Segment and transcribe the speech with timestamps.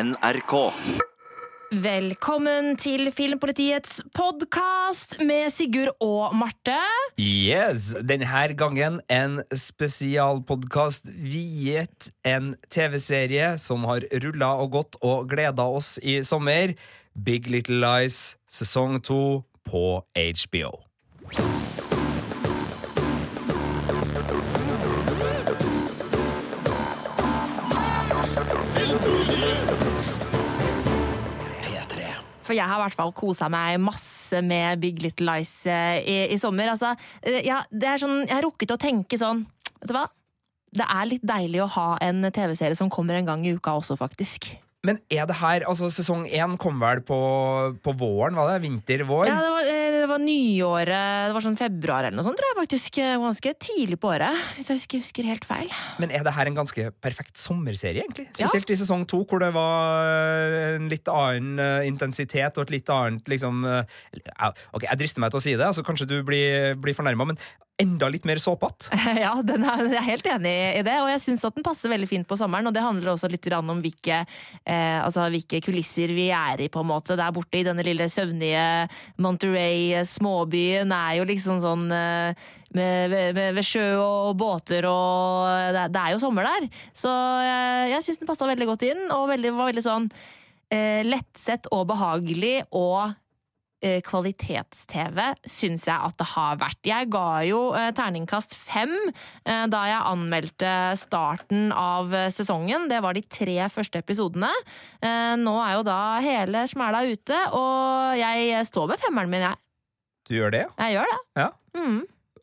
[0.00, 0.54] NRK.
[1.82, 6.78] Velkommen til Filmpolitiets podkast med Sigurd og Marte.
[7.20, 15.68] Yes, denne gangen en spesialpodkast viet en TV-serie som har rulla og gått og gleda
[15.68, 16.72] oss i sommer.
[17.12, 20.89] Big Little Lies sesong to på HBO.
[32.50, 36.16] For jeg har i hvert fall kosa meg masse med Big Little Lies eh, i,
[36.34, 36.72] i sommer.
[36.72, 39.44] Altså, eh, ja, det er sånn, jeg har rukket å tenke sånn
[39.80, 40.08] Vet du hva?
[40.74, 43.94] Det er litt deilig å ha en TV-serie som kommer en gang i uka også,
[43.96, 44.50] faktisk.
[44.86, 47.16] Men er det her altså Sesong én kom vel på,
[47.84, 48.36] på våren?
[48.36, 48.60] var det?
[48.66, 49.30] Vinter-vår?
[49.30, 51.28] Ja, det var, eh, var nyåret.
[51.30, 52.98] Det var sånn februar eller noe sånt, tror jeg faktisk.
[53.02, 55.70] eh, Ganske tidlig på året, hvis jeg husker, husker helt feil.
[56.02, 58.28] Men er det her en ganske perfekt sommerserie, egentlig?
[58.38, 58.46] Ja.
[58.48, 62.90] Spesielt i sesong to, hvor det var en litt annen eh, intensitet og et litt
[62.94, 63.84] annet liksom eh,
[64.74, 67.38] Ok, jeg drister meg til å si det, altså kanskje du blir, blir fornærma, men
[67.80, 68.90] enda litt mer såpete.
[69.20, 72.08] Ja, er, jeg er helt enig i det, og jeg syns at den passer veldig
[72.08, 72.68] fint på sommeren.
[72.68, 74.22] Og det handler også litt om hvilke,
[74.64, 77.18] eh, altså, hvilke kulisser vi er i, på en måte.
[77.18, 78.64] Der borte i denne lille søvnige
[79.20, 85.88] Monterey småbyen er jo liksom sånn eh, med, med, ved sjø og båter og Det,
[85.94, 86.68] det er jo sommer der.
[86.96, 90.10] Så eh, jeg syns den passa veldig godt inn, og veldig, var veldig sånn
[90.70, 92.60] eh, lettsett og behagelig.
[92.70, 93.18] og eh,
[94.04, 96.80] kvalitets-TV syns jeg at det har vært.
[96.86, 102.88] Jeg ga jo eh, terningkast fem eh, da jeg anmeldte starten av eh, sesongen.
[102.90, 104.52] Det var de tre første episodene.
[105.00, 109.60] Eh, nå er jo da hele smæla ute, og jeg står med femmeren min, jeg.
[110.28, 110.64] Du gjør det?
[110.78, 111.20] Jeg gjør det.
[111.40, 111.50] Ja.
[111.76, 112.00] Mm.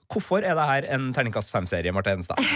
[0.08, 2.40] Hvorfor er det her en terningkast fem-serie, Marte Henstad?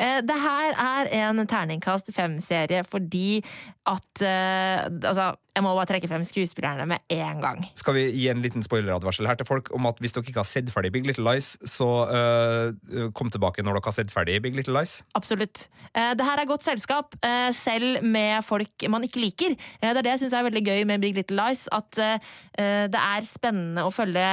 [0.00, 3.42] Eh, det her er en terningkast fem-serie fordi
[3.90, 7.64] at eh, Altså, jeg må bare trekke frem skuespillerne med en gang.
[7.78, 10.48] Skal vi gi en liten spoileradvarsel her til folk om at hvis dere ikke har
[10.48, 14.54] sett ferdig Big Little Lies, så uh, kom tilbake når dere har sett ferdig Big
[14.56, 15.00] Little Lies.
[15.18, 15.66] Absolutt.
[15.90, 19.58] Uh, Det her er godt selskap, uh, selv med folk man ikke liker.
[19.82, 21.66] Det er det jeg syns er veldig gøy med Big Little Lies.
[21.74, 24.24] At det er spennende å følge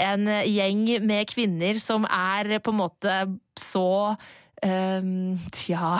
[0.00, 3.16] en gjeng med kvinner som er på en måte
[3.58, 4.14] så
[4.60, 5.94] Um, tja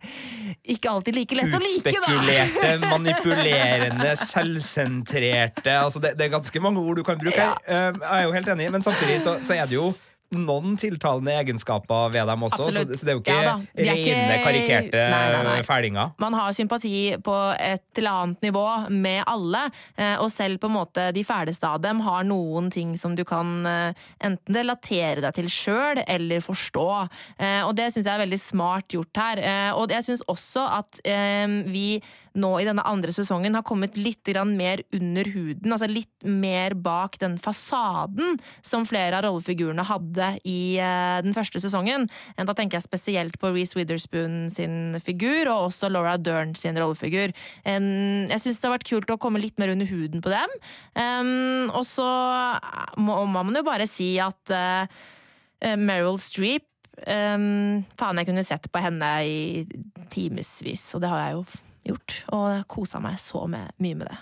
[0.74, 2.00] Ikke alltid like lett å like, da!
[2.02, 7.60] Utspekulerte, manipulerende, selvsentrerte altså det, det er ganske mange ord du kan bruke her.
[7.62, 9.92] Eh, Jeg er jo helt enig, men samtidig så, så er det jo
[10.32, 15.02] noen tiltalende egenskaper ved dem også, så, så det er jo ikke Ja rene karikerte
[15.12, 15.56] Nei, nei, nei.
[15.66, 16.12] fælinger.
[16.22, 16.92] Man har sympati
[17.24, 19.64] på et eller annet nivå med alle,
[19.96, 23.24] eh, og selv på en måte de fæleste av dem har noen ting som du
[23.28, 26.88] kan eh, enten relatere deg til sjøl eller forstå.
[27.38, 29.42] Eh, Og det syns jeg er veldig smart gjort her.
[29.76, 31.00] Og jeg syns også at
[31.72, 32.00] vi
[32.38, 37.18] nå i denne andre sesongen har kommet litt mer under huden, altså litt mer bak
[37.20, 42.08] den fasaden som flere av rollefigurene hadde i eh, den første sesongen.
[42.36, 46.78] Eh, Da tenker jeg spesielt på Reece Witherspoon sin figur, og også Laura Dern sin
[46.78, 47.32] rollefigur.
[47.64, 50.52] Jeg syns det har vært kult å komme litt mer under huden på dem.
[51.72, 52.06] Og så
[53.00, 54.84] må, må man jo bare si at uh,
[55.78, 56.68] Meryl Streep
[57.02, 59.64] Faen, jeg kunne sett på henne i
[60.12, 61.44] timevis, og det har jeg jo
[61.86, 62.18] gjort.
[62.34, 64.18] Og kosa meg så med, mye med det.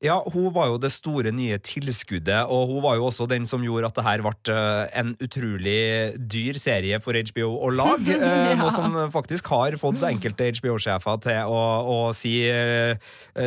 [0.00, 3.60] Ja, hun var jo det store nye tilskuddet, og hun var jo også den som
[3.60, 8.14] gjorde at det her ble eh, en utrolig dyr serie for HBO å lage.
[8.16, 8.54] ja.
[8.56, 12.96] Noe som faktisk har fått enkelte HBO-sjefer til å, å si eh,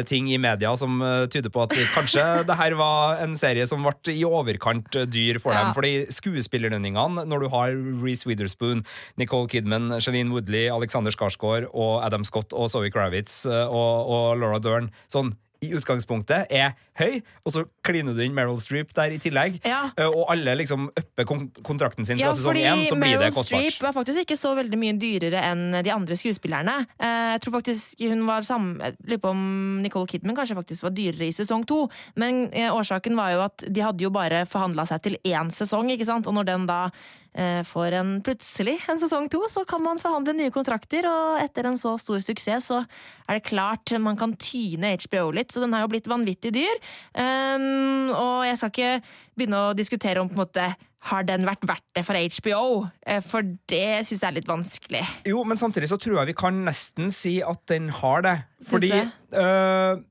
[0.05, 3.81] ting i media som eh, tyder på at kanskje det her var en serie som
[3.81, 5.63] ble i overkant eh, dyr for Ja.
[5.65, 5.73] dem.
[5.73, 7.73] Fordi skuespillerlønningene, når du har
[8.05, 8.85] Reece Witherspoon,
[9.17, 14.37] Nicole Kidman, Shailene Woodley, Alexander Skarsgård og Adam Scott og Zoe Kravitz eh, og, og
[14.37, 19.15] Laura Dern sånn i utgangspunktet er høy, og så kliner du inn Meryl Streep der
[19.15, 19.55] i tillegg.
[19.65, 19.85] Ja.
[19.97, 21.25] eh, Og alle liksom upper
[21.65, 23.55] kontrakten sin fra Ja, sesong én, så blir det kostbart.
[23.57, 23.71] Meryl.
[23.71, 26.75] Streep var faktisk ikke så veldig mye dyrere enn de andre skuespillerne.
[26.99, 30.93] Eh, Jeg tror faktisk hun var samme Lurer på om Nicole Kidman kanskje faktisk var
[30.93, 31.87] dyrere i sesong to.
[32.19, 35.89] Men eh, årsaken var jo at de hadde jo bare forhandla seg til én sesong,
[35.93, 36.27] ikke sant.
[36.27, 36.89] Og når den da
[37.33, 41.07] eh, får en plutselig en sesong to, så kan man forhandle nye kontrakter.
[41.09, 42.83] Og etter en så stor suksess, så
[43.27, 45.53] er det klart man kan tyne HBO litt.
[45.53, 46.81] Så den har jo blitt vanvittig dyr.
[47.17, 48.95] Um, og jeg skal ikke
[49.37, 50.73] begynne å diskutere om på en måte
[51.09, 52.61] har den vært verdt det for HBO?
[53.05, 55.03] Eh, For det syns jeg er litt vanskelig.
[55.27, 58.37] Jo, men samtidig så tror jeg vi kan nesten si at den har det.
[58.69, 60.03] Fordi øh,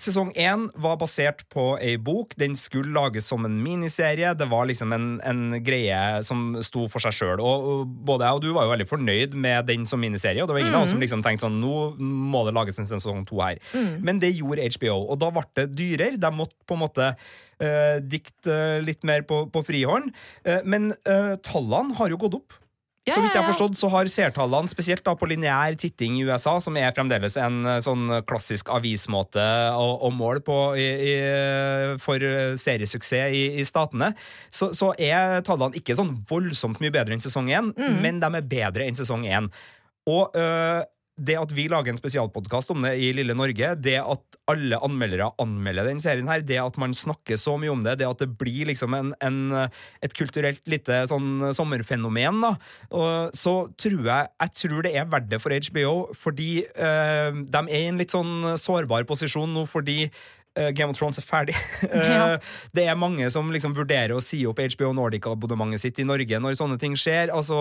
[0.00, 2.32] Sesong én var basert på ei bok.
[2.40, 4.30] Den skulle lages som en miniserie.
[4.40, 7.42] Det var liksom en, en greie som sto for seg sjøl.
[7.44, 10.48] Og, og både jeg og du var jo veldig fornøyd med den som miniserie, og
[10.48, 13.26] det var ingen av oss som liksom tenkte sånn Nå må det lages en sesong
[13.28, 13.60] to her.
[14.00, 16.20] Men det gjorde HBO, og da ble det dyrere.
[16.20, 18.56] De måtte på en måte uh, dikte
[18.86, 20.08] litt mer på, på frihånd.
[20.48, 22.61] Uh, men uh, tallene har jo gått opp.
[23.02, 26.22] Ja, så vidt jeg har forstått, så har seertallene, spesielt da på lineær titting i
[26.28, 29.42] USA, som er fremdeles en eh, sånn klassisk avismåte
[29.74, 31.16] å, å måle på i, i,
[31.98, 32.22] for
[32.62, 34.12] seriesuksess i, i statene,
[34.54, 37.98] så, så er tallene ikke sånn voldsomt mye bedre enn sesong én, Mm.
[38.04, 39.48] men de er bedre enn sesong én.
[40.10, 40.82] Og øh,
[41.20, 45.28] det at vi lager en spesialpodkast om det i lille Norge, det at alle anmeldere
[45.42, 48.30] anmelder den serien her, det at man snakker så mye om det, det at det
[48.40, 49.38] blir liksom en, en,
[50.02, 52.54] et kulturelt lite sånn sommerfenomen, da,
[52.96, 57.62] og så tror jeg jeg tror det er verdt det for HBO, fordi øh, de
[57.62, 60.06] er i en litt sånn sårbar posisjon nå fordi
[60.76, 61.56] Game of Thrones er ferdig.
[61.92, 62.34] Ja.
[62.34, 66.38] Eh, det er mange som liksom vurderer å si opp HBO Nordic-abonnementet sitt i Norge
[66.40, 67.30] når sånne ting skjer.
[67.34, 67.56] Altså,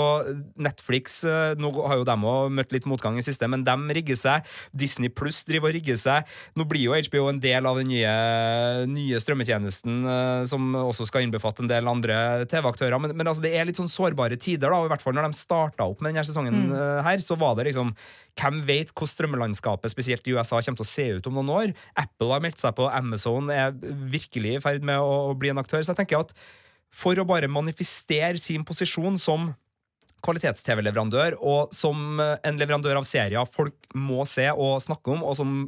[0.59, 4.17] Netflix eh, nå har jo dem òg møtt litt motgang i siste, men dem rigger
[4.19, 4.47] seg.
[4.71, 6.29] Disney Pluss driver og rigger seg.
[6.57, 8.15] Nå blir jo HBO en del av den nye,
[8.91, 12.97] nye strømmetjenesten, eh, som også skal innbefatte en del andre TV-aktører.
[13.01, 15.29] Men, men altså, det er litt sånn sårbare tider, da, og i hvert fall når
[15.29, 17.95] de starta opp med denne sesongen eh, her, så var det liksom
[18.39, 21.73] hvem vet hvordan strømmelandskapet spesielt i USA kommer til å se ut om noen år?
[21.99, 23.75] Apple har meldt seg på, Amazon er
[24.11, 25.81] virkelig i ferd med å, bli en aktør.
[25.83, 26.33] Så jeg tenker at
[26.91, 29.51] for å bare manifestere sin posisjon som
[30.21, 35.63] kvalitets-TV-leverandør, og som en leverandør av serier folk må se og snakke om, og som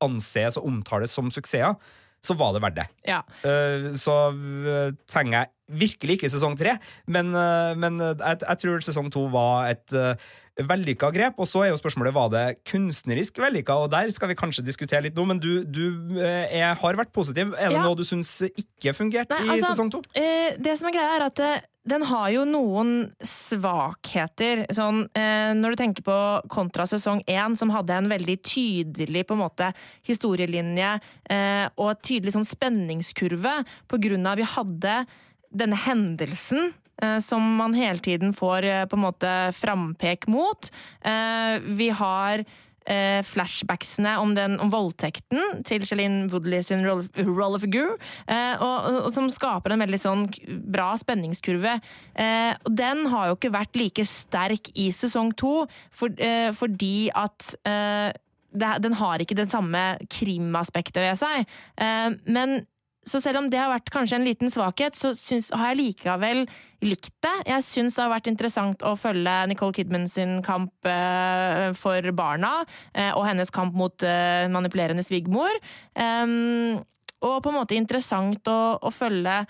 [0.00, 1.76] anses og omtales som suksesser,
[2.20, 2.86] så var det verdt det.
[3.08, 3.20] Ja.
[3.48, 6.76] Eh, Så eh, trenger jeg virkelig ikke sesong tre,
[7.08, 9.96] men, eh, men jeg, jeg tror sesong to var et
[10.68, 11.40] vellykka grep.
[11.40, 15.04] Og så er jo spørsmålet var det kunstnerisk vellykka, og der skal vi kanskje diskutere
[15.06, 15.26] litt nå.
[15.30, 15.84] Men du, du
[16.20, 17.54] eh, er, har vært positiv.
[17.56, 17.84] Er det Ja.
[17.86, 20.02] noe du syns ikke fungerte Nei, i altså, sesong to?
[20.14, 22.90] Eh, det som er greia, er at eh, den har jo noen
[23.24, 24.66] svakheter.
[24.76, 26.18] Sånn, eh, når du tenker på
[26.52, 29.70] kontra sesong én, som hadde en veldig tydelig på en måte,
[30.06, 30.92] historielinje
[31.30, 35.00] eh, og tydelig sånn spenningskurve, på grunn av vi hadde
[35.50, 36.72] denne hendelsen
[37.22, 40.70] som man hele tiden får eh, på en måte frampek mot.
[41.00, 42.42] Eh, vi har
[42.84, 47.96] eh, flashbacksene om, den, om voldtekten til Shaleen Woodley sin roll, roll of a goo,
[47.96, 50.26] og, og som skaper en veldig sånn
[50.72, 51.78] bra spenningskurve.
[52.14, 55.54] Eh, og den har jo ikke vært like sterk i sesong to,
[55.94, 58.10] for, eh, fordi at eh,
[58.52, 61.46] den har ikke det samme krimaspektet ved seg.
[61.78, 62.60] Eh, men
[63.08, 66.42] så selv om det har vært kanskje en liten svakhet, så syns, har jeg likevel
[66.84, 67.32] likt det.
[67.48, 72.60] Jeg syns det har vært interessant å følge Nicole Kidman sin kamp eh, for barna,
[72.92, 75.56] eh, og hennes kamp mot eh, manipulerende svigermor.
[75.96, 76.78] Em,
[77.20, 79.42] og på en måte interessant å, å følge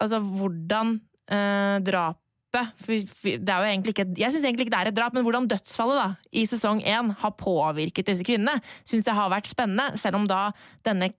[0.00, 0.96] altså, hvordan
[1.30, 2.18] eh, drapet
[2.50, 5.46] det er jo egentlig ikke, Jeg syns egentlig ikke det er et drap, men hvordan
[5.46, 10.18] dødsfallet da, i sesong én har påvirket disse kvinnene, syns jeg har vært spennende, selv
[10.18, 10.48] om da
[10.86, 11.12] denne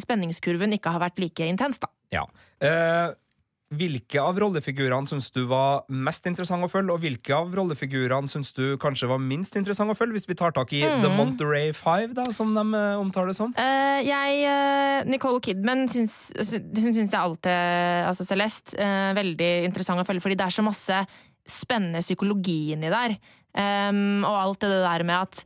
[0.00, 1.80] spenningskurven ikke har vært like intens.
[1.82, 1.90] da.
[2.14, 2.24] Ja.
[2.62, 3.14] Eh,
[3.74, 8.52] hvilke av rollefigurene syns du var mest interessant å følge, og hvilke av rollefigurene syns
[8.56, 12.12] du kanskje var minst interessant å følge, hvis vi tar tak i The Monterey Five,
[12.16, 13.54] da, som de eh, omtaler det som?
[13.60, 17.52] Eh, jeg, eh, Nicole Kidman syns, hun syns jeg alltid
[18.04, 18.76] Altså Celeste,
[19.16, 21.00] veldig interessant å følge, fordi det er så masse
[21.48, 23.18] spennende psykologi inni der.
[23.54, 25.42] Um, og alt det der med at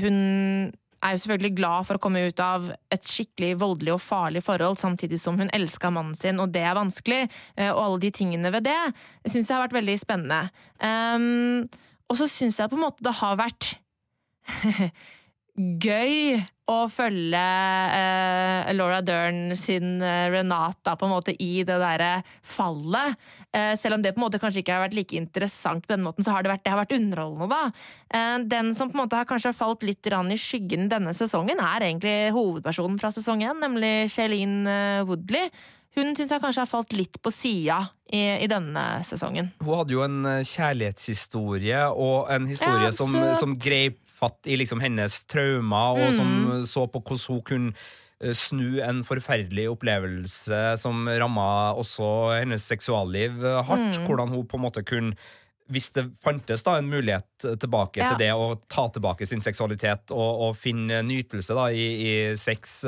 [0.00, 0.70] hun
[1.00, 4.78] er jo selvfølgelig glad for å komme ut av et skikkelig voldelig og farlig forhold,
[4.80, 7.22] samtidig som hun elska mannen sin, og det er vanskelig.
[7.56, 8.78] eh, og alle de tingene ved det
[9.26, 10.42] syns jeg har vært veldig spennende.
[10.80, 11.68] Um,
[12.10, 13.74] og så syns jeg på en måte det har vært
[15.82, 16.40] gøy
[16.70, 17.40] å følge
[17.96, 23.18] eh, Laura Dern sin eh, Renata på en måte i det derre fallet.
[23.50, 26.04] Eh, selv om det på en måte kanskje ikke har vært like interessant på den
[26.06, 27.88] måten, så har det vært, det har vært underholdende, da.
[28.14, 31.88] Eh, den som på en måte har kanskje falt litt i skyggen denne sesongen, er
[31.88, 35.50] egentlig hovedpersonen fra sesong én, nemlig Shailene eh, Woodley.
[35.98, 39.50] Hun syns jeg kanskje har falt litt på sida i, i denne sesongen.
[39.58, 44.56] Hun hadde jo en eh, kjærlighetshistorie, og en historie Ja, som, som greip fatt i
[44.60, 46.66] liksom hennes traumer, og som Mm.
[46.68, 47.72] så på hvordan hun kunne
[48.20, 53.98] eh, snu en forferdelig opplevelse som ramma også hennes seksualliv hardt.
[53.98, 54.06] Mm.
[54.06, 55.16] Hvordan hun på en måte kunne
[55.70, 58.08] hvis det fantes da en mulighet tilbake Ja.
[58.10, 62.80] til det å ta tilbake sin seksualitet og, og finne nytelse da i, i sex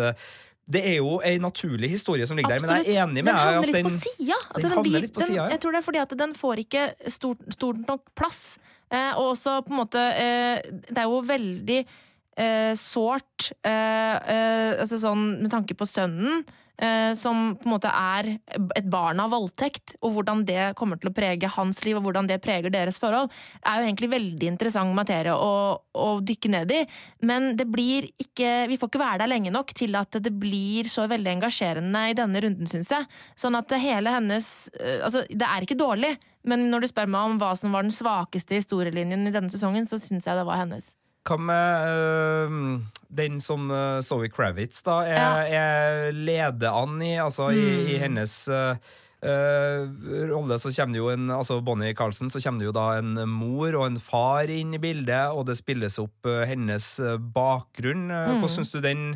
[0.68, 3.36] Det er jo ei naturlig historie som ligger der, men jeg er enig med deg
[3.36, 5.48] at den havner litt på sida, ja.
[5.50, 8.58] Jeg tror det er fordi at den får ikke stort, stort nok plass.
[8.92, 15.00] Eh, og også på en måte eh, Det er jo veldig eh, sårt eh, altså
[15.00, 16.44] sånn med tanke på sønnen.
[17.14, 18.26] som på en måte er
[18.75, 22.26] et barn av voldtekt, og hvordan det kommer til å prege hans liv, og hvordan
[22.26, 23.28] det preger deres forhold,
[23.61, 26.80] er jo egentlig veldig interessant materie å, å dykke ned i.
[27.28, 30.90] Men det blir ikke Vi får ikke være der lenge nok til at det blir
[30.90, 33.06] så veldig engasjerende i denne runden, syns jeg.
[33.38, 34.50] Sånn at hele hennes
[35.04, 36.16] Altså, det er ikke dårlig,
[36.49, 39.87] men når du spør meg om hva som var den svakeste historielinjen i denne sesongen,
[39.88, 40.92] så syns jeg det var hennes.
[41.22, 42.56] Hva med øh,
[43.14, 48.34] den som øh, Zoe Kravitz da er, er leder an i, altså i, i hennes
[48.50, 48.75] øh,
[49.22, 52.88] øh, rolle så kommer det jo en altså Bonnie Carlsen, så kommer det jo da
[52.99, 56.96] en mor og en far inn i bildet, og det spilles opp øh, hennes
[57.34, 58.08] bakgrunn.
[58.11, 58.42] Mm.
[58.42, 59.12] Hvordan syns du den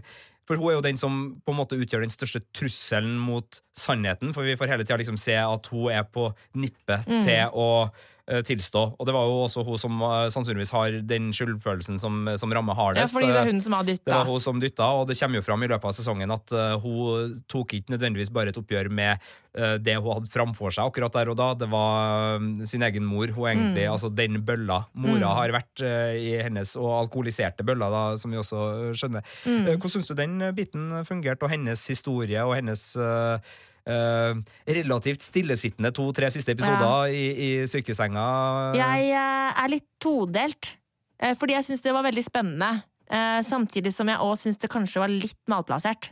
[0.46, 4.30] For hun er jo den som på en måte utgjør den største trusselen mot sannheten,
[4.34, 7.68] for vi får hele tida liksom se at hun er på nippet til å
[8.26, 8.80] tilstå.
[8.98, 12.74] Og det var jo også hun som eh, sannsynligvis har den skyldfølelsen som, som rammer
[12.74, 13.14] Ja, hardest.
[13.14, 15.46] fordi det er hun som har Det var hun som dytta, og det kommer jo
[15.46, 19.22] fram i løpet av sesongen at eh, hun tok ikke nødvendigvis bare et oppgjør med
[19.54, 21.52] eh, det hun hadde framfor seg akkurat der og da.
[21.54, 23.30] Det var eh, sin egen mor.
[23.36, 28.02] Hun egentlig, altså den bølla mora har vært eh, i hennes, og alkoholiserte bølla, da,
[28.18, 29.22] som vi også skjønner.
[29.46, 29.70] Mm.
[29.76, 32.88] Hvordan syns du den biten fungerte, og hennes historie og hennes
[33.86, 34.38] eh,
[34.78, 38.26] relativt stillesittende to-tre siste episoder i, i sykesenga?
[38.76, 40.74] Jeg eh, er litt todelt,
[41.22, 42.74] eh, fordi jeg syns det var veldig spennende.
[43.46, 46.08] Samtidig som jeg òg syns det kanskje var litt malplassert.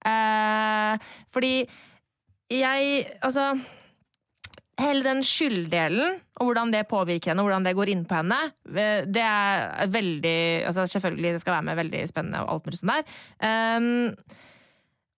[0.00, 1.50] Fordi
[2.48, 3.50] jeg Altså
[4.80, 8.38] Hele den skylddelen, og hvordan det påvirker henne, og hvordan det går inn på henne,
[8.64, 10.38] det er veldig
[10.70, 13.18] altså Selvfølgelig, det skal være med veldig spennende og alt mulig sånt der.
[13.44, 14.14] Um,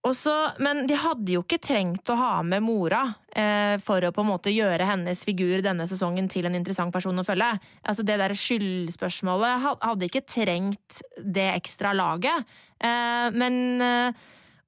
[0.03, 4.11] og så- men de hadde jo ikke trengt å ha med mora eh, for å
[4.11, 7.59] på en måte gjøre hennes figur denne sesongen til en interessant person å følge.
[7.87, 12.43] Altså Det der skyldspørsmålet hadde ikke trengt det ekstra laget.
[12.83, 14.11] Eh, men eh,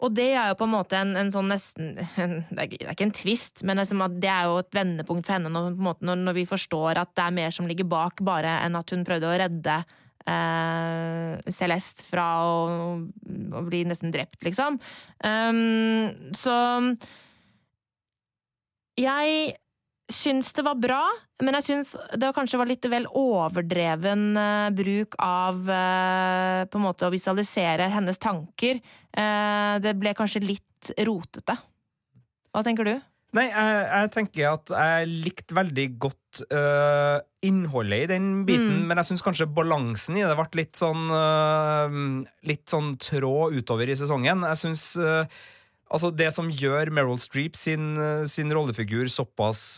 [0.03, 3.01] Og det er jo på en måte en, en sånn nesten en, det, er, ikke-
[3.05, 6.43] en twist, men liksom det er jo et vendepunkt for henne når, når, når vi
[6.45, 9.77] forstår at det er mer som ligger bak, bare enn at hun prøvde å redde
[10.29, 12.55] eh, Celeste fra å,
[13.55, 14.79] å bli nesten drept, liksom.
[15.25, 16.55] Um, så
[18.95, 19.55] jeg
[20.11, 21.01] syns det var bra,
[21.43, 26.85] men jeg syns det kanskje var litt vel overdreven eh, bruk av eh, på en
[26.85, 28.79] måte å visualisere hennes tanker.
[29.09, 31.57] Eh, det ble kanskje litt rotete.
[32.53, 32.95] Hva tenker du?
[33.35, 38.85] Nei, jeg, jeg tenker at jeg likte veldig godt øh, innholdet i den biten, Mm.
[38.87, 41.97] men jeg syns kanskje balansen i det ble litt sånn øh,
[42.47, 44.45] Litt sånn trå utover i sesongen.
[44.47, 45.25] Jeg syns øh,
[45.85, 47.93] Altså, det som gjør Meryl Streep sin,
[48.25, 49.75] sin rollefigur såpass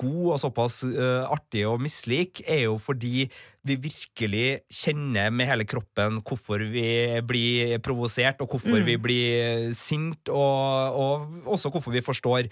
[0.00, 3.28] god og såpass uh, artig og mislik, er jo fordi
[3.64, 6.88] vi virkelig kjenner med hele kroppen hvorfor vi
[7.24, 8.84] blir provosert, og hvorfor Mm.
[8.84, 12.50] vi blir sint, og, og også hvorfor vi forstår.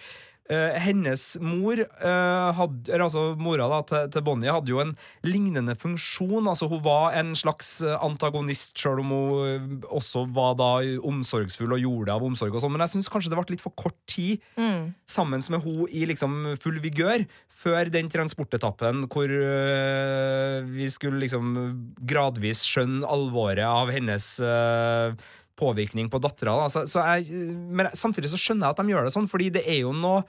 [0.50, 4.90] Eh, hennes mor, uh, eller altså mora da, til, til Bonnie, hadde jo en
[5.22, 6.48] lignende funksjon.
[6.50, 10.72] altså Hun var en slags eh, antagonist, sjøl om hun også var da
[11.06, 12.56] omsorgsfull og gjorde det av omsorg.
[12.56, 14.94] og sånn, Men jeg syns kanskje det ble litt for kort tid Mm.
[15.08, 21.54] sammen med hun i liksom full vigør før den transportetappen hvor uh, vi skulle liksom
[22.02, 25.14] gradvis skjønne alvoret av hennes øh,
[25.62, 26.58] påvirkning på dattera.
[26.64, 26.68] da.
[26.74, 27.30] Så, så jeg,
[27.70, 30.24] men samtidig så skjønner jeg at de gjør det sånn, fordi det er jo noe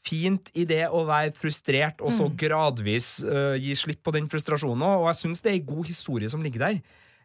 [0.00, 4.80] fint i det å være frustrert og så gradvis uh, gi slipp på den frustrasjonen.
[4.80, 6.78] òg, Og jeg syns det er ei god historie som ligger der.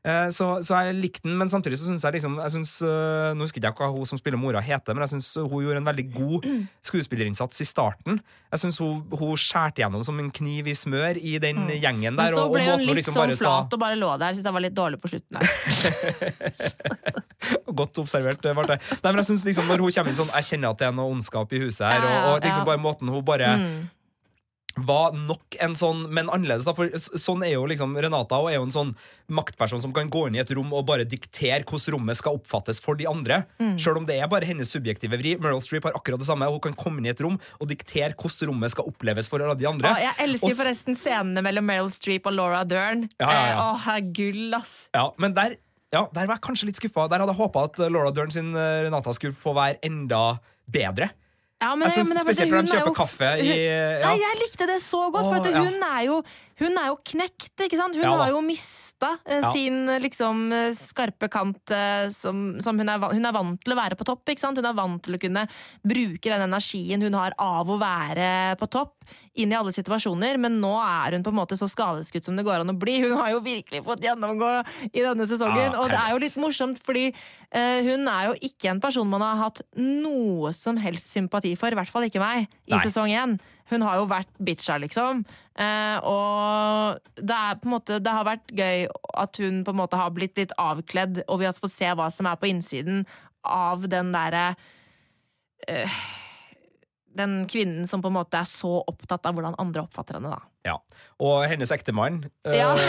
[0.05, 3.31] Eh, Så, så jeg likte den, men samtidig så syns jeg liksom jeg synes, øh,
[3.33, 5.79] Nå husker jeg ikke hva hun som spiller mora, heter, men jeg syns hun gjorde
[5.81, 6.45] en veldig god
[6.91, 8.19] skuespillerinnsats i starten.
[8.53, 12.27] Jeg syns hun, hun skjærte gjennom som en kniv i smør i den gjengen der.
[12.27, 14.11] Men så så og- og ble hun litt liksom sånn flat sa- og bare lå
[14.21, 14.35] der.
[14.37, 15.39] Syns jeg var litt dårlig på slutten.
[15.39, 15.49] der.
[17.81, 18.79] Godt observert, Marte.
[18.79, 20.95] Nei, men jeg synes liksom Når hun kommer inn sånn Jeg kjenner at det er
[20.95, 23.89] noe ondskap i huset her, og, og liksom bare måten hun bare Mm.
[24.85, 26.65] var nok en sånn, men annerledes.
[26.67, 28.89] da, for Sånn er jo liksom Renata og er jo en sånn
[29.31, 32.81] maktperson som kan gå inn i et rom og bare diktere hvordan rommet skal oppfattes
[32.83, 33.45] for de andre.
[33.61, 33.77] Mm.
[33.79, 35.37] Selv om det er bare hennes subjektive vri.
[35.39, 36.49] Meryl Streep har akkurat det samme.
[36.51, 39.55] Hun kan komme inn i et rom og diktere hvordan rommet skal oppleves for alle
[39.55, 39.93] de andre.
[39.95, 43.07] Å, jeg elsker Og forresten scenene mellom Meryl Streep og Laura Dern.
[43.23, 43.65] Ja, ja, ja.
[43.79, 44.75] Eh, er gull, ass.
[44.93, 45.55] Ja, men der,
[45.95, 47.07] ja, der var jeg kanskje litt skuffa.
[47.11, 50.23] Der hadde jeg håpa at Laura Dern sin eh, Renata skulle få være enda
[50.67, 51.11] bedre.
[51.63, 54.01] Ja, men, Jeg synes men Spesielt når de kjøper jo- kaffe i ja.
[54.03, 55.61] Nei, jeg likte det så godt, for ja.
[55.63, 56.17] hun, er jo,
[56.61, 57.95] hun er jo knekt, ikke sant?
[57.99, 59.51] Hun Ja har jo mist mista eh, Ja.
[59.51, 63.73] sin eh, liksom eh, skarpe kant eh, som, som hun, er, hun er vant til
[63.73, 64.23] å være på topp.
[64.29, 64.57] ikke sant?
[64.57, 65.43] Hun er vant til å kunne
[65.83, 68.93] bruke den energien hun har av å være på topp,
[69.35, 72.45] inn i alle situasjoner, men nå er hun på en måte så skadeskutt som det
[72.47, 73.01] går an å bli.
[73.03, 74.53] Hun har jo virkelig fått gjennomgå
[74.93, 77.09] i denne sesongen, Ja, og det er jo litt morsomt, fordi
[77.51, 81.69] eh, hun er jo ikke en person man har hatt noe som helst sympati for,
[81.75, 82.81] i hvert fall ikke meg, i Nei.
[82.87, 83.35] sesong én.
[83.71, 85.23] Hun har jo vært bitcha, liksom.
[85.57, 88.89] Eh, og det er på en måte Det har vært gøy
[89.23, 92.09] at hun på en måte har blitt litt avkledd, og vi har fått se hva
[92.11, 93.05] som er på innsiden
[93.45, 94.49] av den derre
[95.67, 96.01] eh,
[97.15, 100.54] Den kvinnen som på en måte er så opptatt av hvordan andre oppfatter henne, da.
[100.65, 100.79] Ja.
[101.21, 102.71] Og hennes ektemann Ja.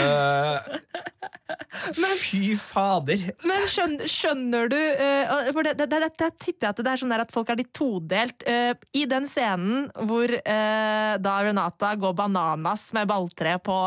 [2.17, 3.21] Fy fader!
[3.47, 7.01] Men skjønner, skjønner du øh, For det, det, det, det tipper jeg at det er
[7.01, 8.43] sånn at folk er litt todelt.
[8.49, 13.77] Øh, I den scenen hvor da Renata går bananas med balltre på,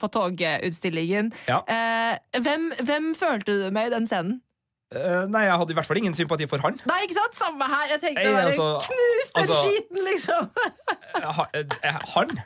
[0.00, 1.60] på togutstillingen, Ja.
[2.40, 4.40] hvem, hvem følte du med i den scenen?
[4.94, 6.76] Nei, jeg hadde i hvert fall ingen sympati for han.
[6.86, 7.34] Nei, ikke sant?
[7.38, 7.86] Samme her!
[7.94, 10.42] Jeg tenkte bare altså- knus den altså- skiten, liksom!
[11.24, 11.50] Ha-
[12.14, 12.36] Han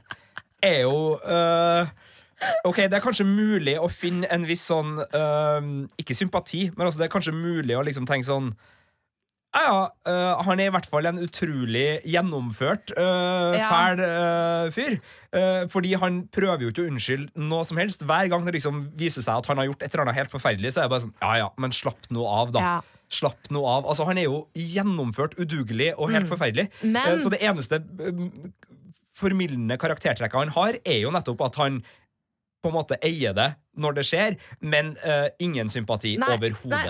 [0.63, 1.87] er jo uh,
[2.65, 5.61] Ok, det er kanskje mulig å finne en viss sånn uh,
[5.99, 8.53] Ikke sympati, men altså det er kanskje mulig å liksom tenke sånn
[9.57, 13.71] ja, ja, uh, han er i hvert fall en utrolig gjennomført, uh, Ja.
[13.73, 14.99] fæl uh, fyr.
[15.73, 18.05] Fordi han prøver jo ikke å unnskylde noe som helst.
[18.07, 20.75] Hver gang det liksom viser seg at han har gjort et eller annet helt forferdelig,
[20.77, 22.61] så er det bare sånn Ja ja, men slapp nå av, da.
[22.61, 22.77] Ja.
[23.09, 23.89] Slapp nå av.
[23.89, 26.69] Altså, han er jo gjennomført udugelig og helt forferdelig.
[26.83, 26.93] Mm.
[26.93, 27.81] Men- Eh, Så det eneste
[29.19, 31.81] formildende karaktertrekket han har, er jo nettopp at han
[32.63, 34.35] på en måte eier det når det skjer,
[34.67, 36.35] men uh, ingen sympati Nei,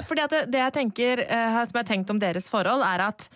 [0.08, 3.28] fordi det, det jeg tenker, uh, som jeg har tenkt om deres forhold, er at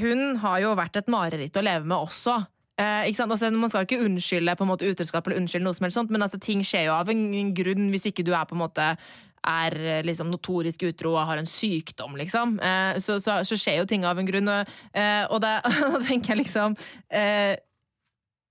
[0.00, 2.40] hun har jo vært et mareritt å leve med også.
[2.80, 3.30] Eh, ikke sant?
[3.30, 6.10] Altså, man skal ikke unnskylde på en måte utroskap eller unnskylde noe som helst sånt,
[6.10, 8.88] men altså, ting skjer jo av en grunn hvis ikke du er på en måte
[9.44, 12.56] er eh, liksom notorisk utro og har en sykdom, liksom.
[12.64, 14.50] Eh, så, så, så skjer jo ting av en grunn.
[14.50, 15.58] Og, eh, og da
[16.08, 16.74] tenker jeg liksom
[17.12, 17.54] eh,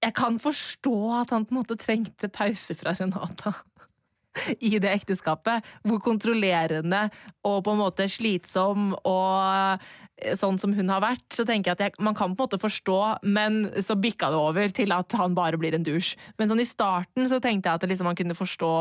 [0.03, 3.55] Jeg kan forstå at han på en måte trengte pause fra Renata
[4.65, 7.05] i det ekteskapet, hvor kontrollerende
[7.45, 9.83] og på en måte slitsom og
[10.39, 12.61] sånn som hun har vært, så tenker jeg at jeg, man kan på en måte
[12.61, 16.17] forstå, men så bikka det over til at han bare blir en douche.
[16.39, 18.73] Men sånn i starten så tenkte jeg at liksom man kunne forstå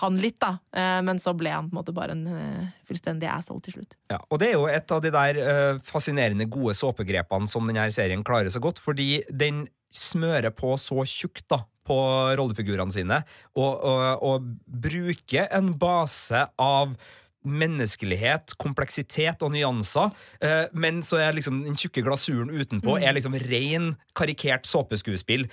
[0.00, 0.56] han litt, da.
[0.74, 3.94] Eh, Men så ble han på en måte bare en eh, fullstendig asshole til slutt.
[4.10, 7.86] Ja, og det er jo et av de der eh, fascinerende gode såpegrepene som denne
[7.94, 11.96] serien klarer så godt, fordi den smører på så tjukt da, på
[12.38, 13.20] rollefigurene sine,
[13.56, 16.96] og, og, og bruker en base av
[17.44, 23.36] menneskelighet, kompleksitet og nyanser, eh, men så er liksom den tjukke glasuren utenpå er liksom
[23.44, 25.44] ren, karikert såpeskuespill.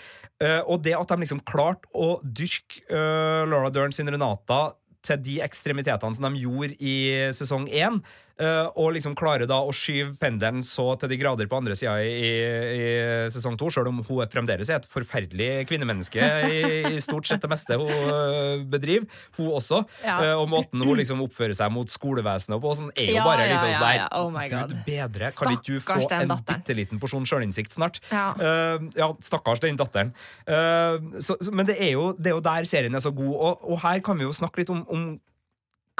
[0.42, 4.70] Eh, og det at de liksom klarte å dyrke eh, Laura Dern sin Renata
[5.04, 6.96] til de ekstremitetene som de gjorde i
[7.36, 8.00] sesong én,
[8.42, 12.32] og liksom klarer da å skyve pendelen så til de grader på andre sida i,
[12.74, 12.86] i
[13.34, 17.50] sesong to, sjøl om hun fremdeles er et forferdelig kvinnemenneske i, i stort sett det
[17.52, 19.82] meste hun eh, bedriver, hun også.
[20.06, 20.18] Ja.
[20.24, 23.26] Eh, og måten hun liksom oppfører seg mot skolevesenet og på, sånn, er jo Ja,
[23.28, 24.08] bare liksom sånn der ja.
[24.18, 24.38] Oh.
[24.52, 28.02] Gud bedre, kan ikke du få en bitte liten porsjon sjølinnsikt snart?
[28.12, 28.32] Ja.
[28.36, 30.14] Eh, ja, stakkars den datteren.
[30.46, 33.34] Uh, så, så, men det er, jo, det er jo der serien er så god,
[33.36, 35.06] og, og her kan vi jo snakke litt om, om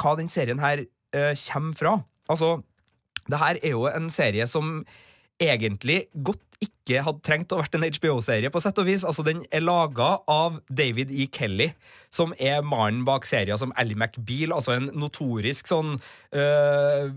[0.02, 1.94] hva den serien her uh, kommer fra.
[2.32, 2.60] Altså,
[3.30, 4.82] det her er jo en serie som
[5.42, 9.06] egentlig godt ikke hadde trengt å vært en HBO-serie, på sett og vis.
[9.08, 11.28] Altså, Den er laga av David E.
[11.34, 11.72] Kelly,
[12.14, 17.14] som er mannen bak serien som Ally McBeal, altså en notorisk sånn øh,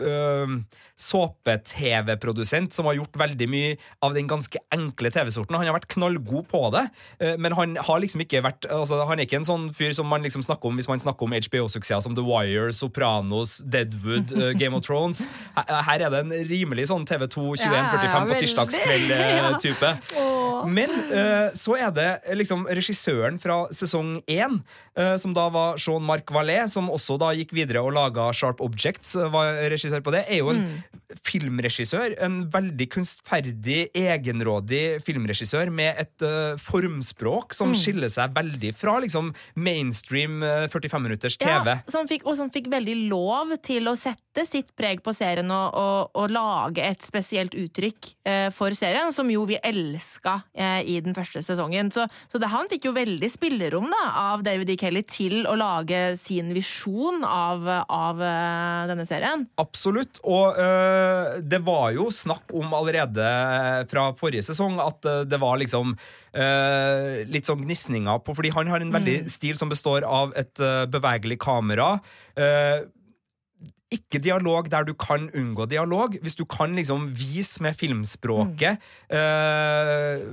[0.00, 0.58] øh,
[0.96, 5.56] såpe-TV-produsent som har gjort veldig mye av den ganske enkle TV-sorten.
[5.58, 6.86] Han har vært knallgod på det,
[7.20, 10.08] uh, men han har liksom ikke vært altså, Han er ikke en sånn fyr som
[10.08, 14.52] man liksom snakker om hvis man snakker om HBO-suksesser som The Wire, Sopranos, Deadwood, uh,
[14.56, 15.26] Game of Thrones.
[15.56, 19.92] Her, her er det en rimelig sånn TV2 Ja, ja, på tirsdagskveld-type.
[20.16, 20.36] Åh.
[20.64, 24.60] Men eh, så er det liksom regissøren fra sesong én,
[25.20, 29.28] som da var Jean-Marc Vallée, som også da gikk videre og laga Sharp Objects, eh,
[29.32, 30.62] var regissør på det, er jo en
[31.26, 32.16] filmregissør.
[32.22, 39.32] En veldig kunstferdig, egenrådig filmregissør med et uh, formspråk som skiller seg veldig fra liksom
[39.58, 41.74] mainstream uh, 45 minutters TV.
[41.74, 45.48] Ja, som fikk, og som fikk veldig lov til å sette sitt preg på serien
[45.50, 50.80] og, og, og lage et spesielt uttrykk uh, for serien, som jo vi elska eh,
[50.86, 51.90] i den første sesongen.
[51.94, 54.78] Så, så det, han fikk jo veldig spillerom da, av David E.
[54.80, 59.46] Kelly til å lage sin visjon av, av eh, denne serien.
[59.62, 60.20] Absolutt.
[60.26, 63.26] Og eh, det var jo snakk om allerede
[63.90, 65.94] fra forrige sesong at eh, det var liksom
[66.36, 70.62] eh, litt sånn gnisninger på Fordi han har en veldig stil som består av et
[70.62, 71.96] eh, bevegelig kamera.
[72.36, 72.86] eh,
[73.94, 76.16] ikke dialog der du kan unngå dialog.
[76.22, 78.82] Hvis du kan liksom vise med filmspråket
[79.14, 80.24] eh,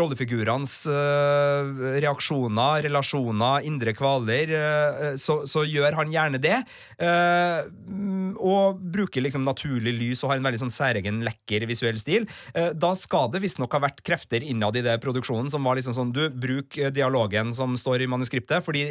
[0.00, 1.70] rollefigurenes eh,
[2.02, 6.56] reaksjoner, relasjoner, indre kvaler, eh, så, så gjør han gjerne det.
[6.98, 12.02] Eh, mm, og bruker liksom naturlig lys og har en veldig sånn særegen, lekker visuell
[12.02, 12.26] stil.
[12.54, 15.94] Eh, da skal det visstnok ha vært krefter innad i det produksjonen som var liksom
[15.94, 18.88] sånn Du, bruk eh, dialogen som står i manuskriptet, fordi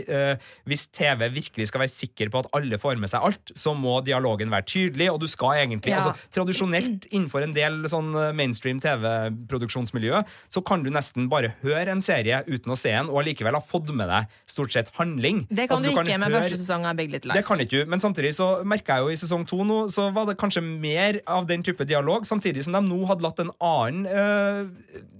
[0.68, 3.98] hvis TV virkelig skal være sikker på at alle får med seg alt, så må
[4.08, 6.00] dialogen være tydelig, og du skal egentlig Ja.
[6.02, 11.92] altså, Tradisjonelt innenfor en del sånn eh, mainstream TV-produksjonsmiljø, så kan du nesten bare høre
[11.94, 15.44] en serie uten å se en, og allikevel ha fått med deg stort sett handling.
[15.50, 17.42] Det kan Altså, du ikke med høre- første sesong av Big Little Lies.
[17.42, 20.08] det kan ikke du, men samtidig så merka jeg jo i sesong to nå, så
[20.14, 23.52] var det kanskje mer av den type dialog, samtidig som de nå hadde latt en
[23.62, 24.68] annen øh,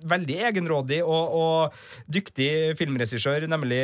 [0.08, 1.74] veldig egenrådig og, og
[2.10, 3.82] dyktig filmregissør, nemlig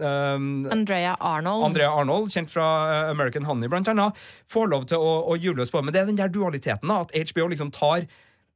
[0.00, 1.64] øh, Andrea Arnold.
[1.68, 4.14] Andrea Arnold, kjent fra American Honey, blant annet,
[4.50, 5.82] får lov til å, å oss på.
[5.82, 8.06] Men det er den der dualiteten, da, at HBO liksom tar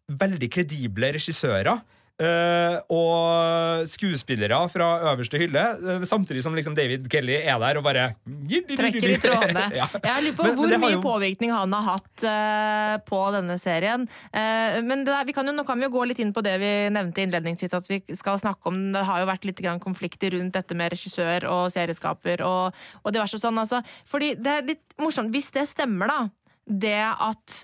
[0.08, 1.82] veldig kredible regissører.
[2.18, 7.84] Eh, og skuespillere fra øverste hylle, uh, samtidig som liksom David Kelly er der og
[7.86, 9.64] bare trekker i trådene.
[9.76, 9.86] ja.
[10.02, 13.58] Jeg lurer på Men- hvor men mye jo- påvirkning han har hatt uh, på denne
[13.62, 14.08] serien.
[14.34, 16.56] Men det der, vi kan jo, nå kan vi jo gå litt inn på det
[16.60, 18.80] vi nevnte innledningsvis at vi skal snakke om.
[18.94, 23.14] Det har jo vært litt grann konflikter rundt dette med regissør og serieskaper og, og
[23.14, 23.58] diverse sånn.
[23.62, 23.82] Altså.
[24.08, 25.30] Fordi det er litt morsomt.
[25.34, 26.20] Hvis det stemmer, da,
[26.68, 27.62] det at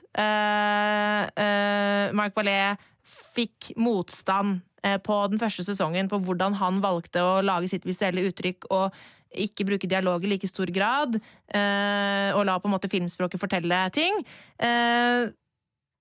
[2.15, 2.77] Mark Valais
[3.15, 8.27] fikk motstand eh, på den første sesongen på hvordan han valgte å lage sitt visuelle
[8.29, 11.17] uttrykk og ikke bruke dialog i like stor grad,
[11.51, 14.21] eh, og la på en måte filmspråket fortelle ting.
[14.63, 15.27] Eh,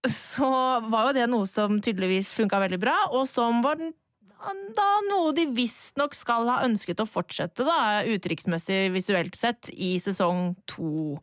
[0.10, 0.52] så
[0.92, 3.80] var jo det noe som tydeligvis funka veldig bra, og som var
[4.76, 10.52] da noe de visstnok skal ha ønsket å fortsette, da, uttrykksmessig visuelt sett, i sesong
[10.68, 11.16] to.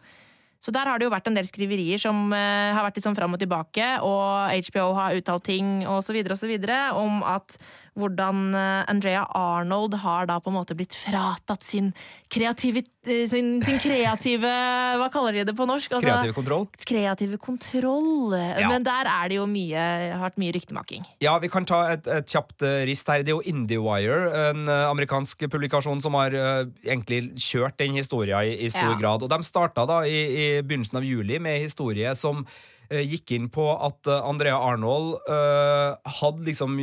[0.60, 2.36] Så der har det jo vært en del skriverier som uh,
[2.76, 7.22] har vært litt sånn fram og tilbake, og HBO har uttalt ting så videre om
[7.24, 7.56] at
[7.98, 11.90] hvordan uh, Andrea Arnold har da på en måte blitt fratatt sin
[12.32, 14.52] kreative, uh, sin, sin kreative
[15.00, 15.96] Hva kaller de det på norsk?
[15.96, 16.68] Altså, kreative kontroll.
[16.84, 18.36] kreative kontroll.
[18.36, 18.68] Ja.
[18.68, 21.08] Men der er det jo mye, har vært mye ryktemaking.
[21.24, 23.24] Ja, vi kan ta et, et kjapt rist her.
[23.24, 28.72] Det er jo IndieWire, en amerikansk publikasjon som har egentlig kjørt den historien i, i
[28.72, 29.00] stor Ja.
[29.00, 29.24] grad.
[29.24, 32.44] Og de starta da i, i begynnelsen av juli med historie som
[32.90, 36.74] gikk inn på at eh, Andrea Arnold eh, hadde liksom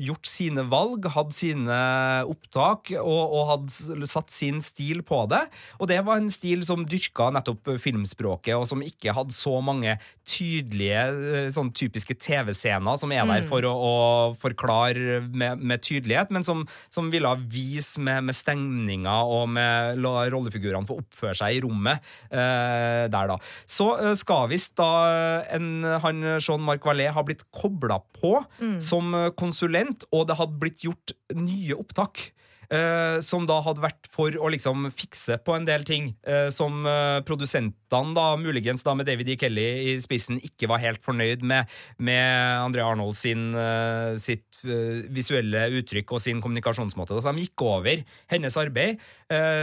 [0.00, 1.80] gjort sine valg, hadde sine
[2.28, 5.42] opptak, og, og hadde satt sin stil på det.
[5.78, 9.98] Og det var en stil som dyrka nettopp filmspråket, og som ikke hadde så mange
[10.28, 11.02] tydelige,
[11.36, 13.94] eh, sånn typiske TV-scener som er der for å, å
[14.40, 20.26] forklare med, med tydelighet, men som, som ville vise med, med stemninger og med la
[20.32, 23.38] rollefigurene få oppføre seg i rommet eh, der, da.
[23.66, 28.36] Så eh, skal visst da en, han Jean-Marc Vallet har blitt kobla på
[28.82, 32.30] som eh, konsulent, og det hadde blitt gjort nye opptak.
[32.72, 36.84] Eh, som da hadde vært for å liksom fikse på en del ting eh, som
[36.88, 39.36] eh, produsentene, da, muligens da med David E.
[39.40, 41.68] Kelly i spissen, ikke var helt fornøyd med,
[42.00, 42.24] med
[42.62, 47.20] André Arnold sin, eh, sitt eh, visuelle uttrykk og sin kommunikasjonsmåte.
[47.20, 49.02] Så de gikk over hennes arbeid,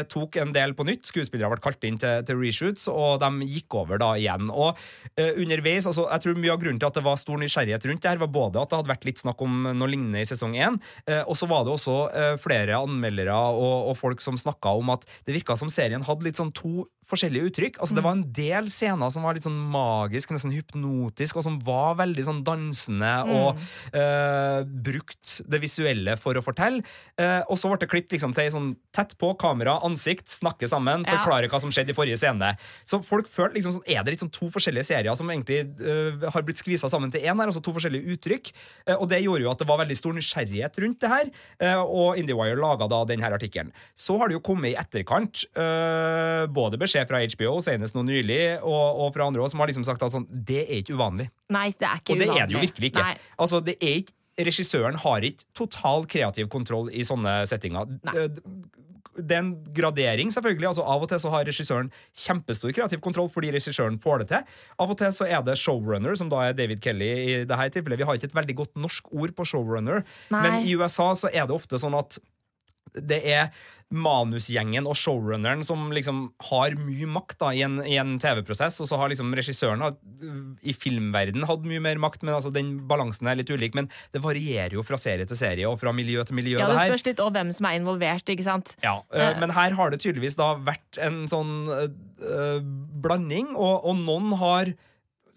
[0.09, 1.05] tok en del på nytt.
[1.05, 4.49] Skuespillere ble kalt inn til, til reshoots, og de gikk over da igjen.
[4.49, 4.77] Og
[5.37, 8.09] underveis, altså, jeg tror Mye av grunnen til at det var stor nysgjerrighet rundt det
[8.09, 10.79] her, var både at det hadde vært litt snakk om noe lignende i sesong én,
[11.19, 11.97] og så var det også
[12.41, 16.39] flere anmeldere og, og folk som snakka om at det virka som serien hadde litt
[16.39, 17.79] sånn to forskjellige uttrykk.
[17.81, 21.57] Altså Det var en del scener som var litt sånn magisk, nesten hypnotisk, og som
[21.65, 23.59] var veldig sånn dansende og
[23.95, 26.83] uh, brukt det visuelle for å fortelle.
[27.19, 31.05] Uh, og så ble det klippet liksom til sånn tett på kamera, ansikt, snakke sammen,
[31.07, 31.17] Ja.
[31.17, 32.51] forklare hva som skjedde i forrige scene.
[32.85, 36.29] Så folk følte liksom sånn, er det litt sånn to forskjellige serier som egentlig uh,
[36.29, 38.53] har blitt skvisa sammen til én her, altså to forskjellige uttrykk.
[38.99, 41.29] Og det gjorde jo at det var veldig stor nysgjerrighet rundt det her,
[41.83, 43.71] og IndieWire laga da denne artikkelen.
[43.97, 45.43] Så har det jo kommet i etterkant
[46.53, 49.85] både beskjed fra HBO, senest nå nylig, og, og fra andre også, som har liksom
[49.87, 51.29] sagt at sånn, det er ikke uvanlig.
[51.55, 52.41] Nei, det er ikke Og det uvanlig.
[52.43, 53.03] er det jo virkelig ikke.
[53.07, 53.17] Nei.
[53.39, 57.89] Altså, det er ikke Regissøren har ikke total kreativ kontroll i sånne settinger.
[58.07, 58.13] Nei.
[58.21, 58.29] Eh,
[59.19, 60.67] Det er en gradering, selvfølgelig.
[60.69, 64.45] altså Av og til så har regissøren kjempestor kreativ kontroll fordi regissøren får det til.
[64.79, 67.99] Av og til så er det showrunner, som da er David Kelly i dette tilfellet.
[67.99, 70.41] Vi har ikke et veldig godt norsk ord på showrunner, Nei.
[70.45, 72.15] men i USA så er det ofte sånn at
[72.95, 73.51] det er
[73.89, 78.99] manusgjengen og showrunneren som liksom har mye makt da, i en, en TV-prosess, og så
[79.01, 79.95] har liksom regissøren har,
[80.61, 83.77] i filmverden hatt mye mer makt, men altså den balansen er litt ulik.
[83.77, 86.59] Men det varierer jo fra serie til serie og fra miljø til miljø.
[86.61, 88.29] Ja, Det spørs litt og hvem som er involvert.
[88.29, 88.75] ikke sant?
[88.85, 92.61] Ja, øh, Men her har det tydeligvis da vært en sånn øh,
[93.01, 94.75] blanding, og, og noen har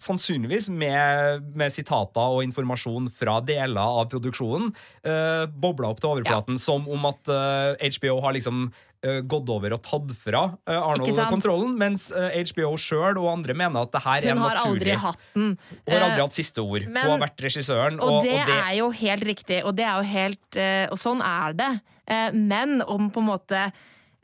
[0.03, 4.73] sannsynligvis med, med sitater og informasjon fra deler av produksjonen
[5.07, 8.67] uh, bobla opp til overflaten som om at uh, HBO har liksom
[9.03, 13.83] eh, gått over og tatt fra eh, Arnold-kontrollen, mens eh, HBO sjøl og andre mener
[13.87, 14.38] at det her er naturlig.
[14.38, 15.49] Hun har aldri hatt den.
[15.59, 16.87] Hun har Eh, aldri hatt siste ord.
[16.87, 17.99] men- Hun har vært regissøren.
[18.01, 20.87] Og, Og, det, og det er jo helt riktig, og det er jo helt eh,
[20.93, 21.73] Og sånn er det.
[22.07, 23.65] Eh, men om på en måte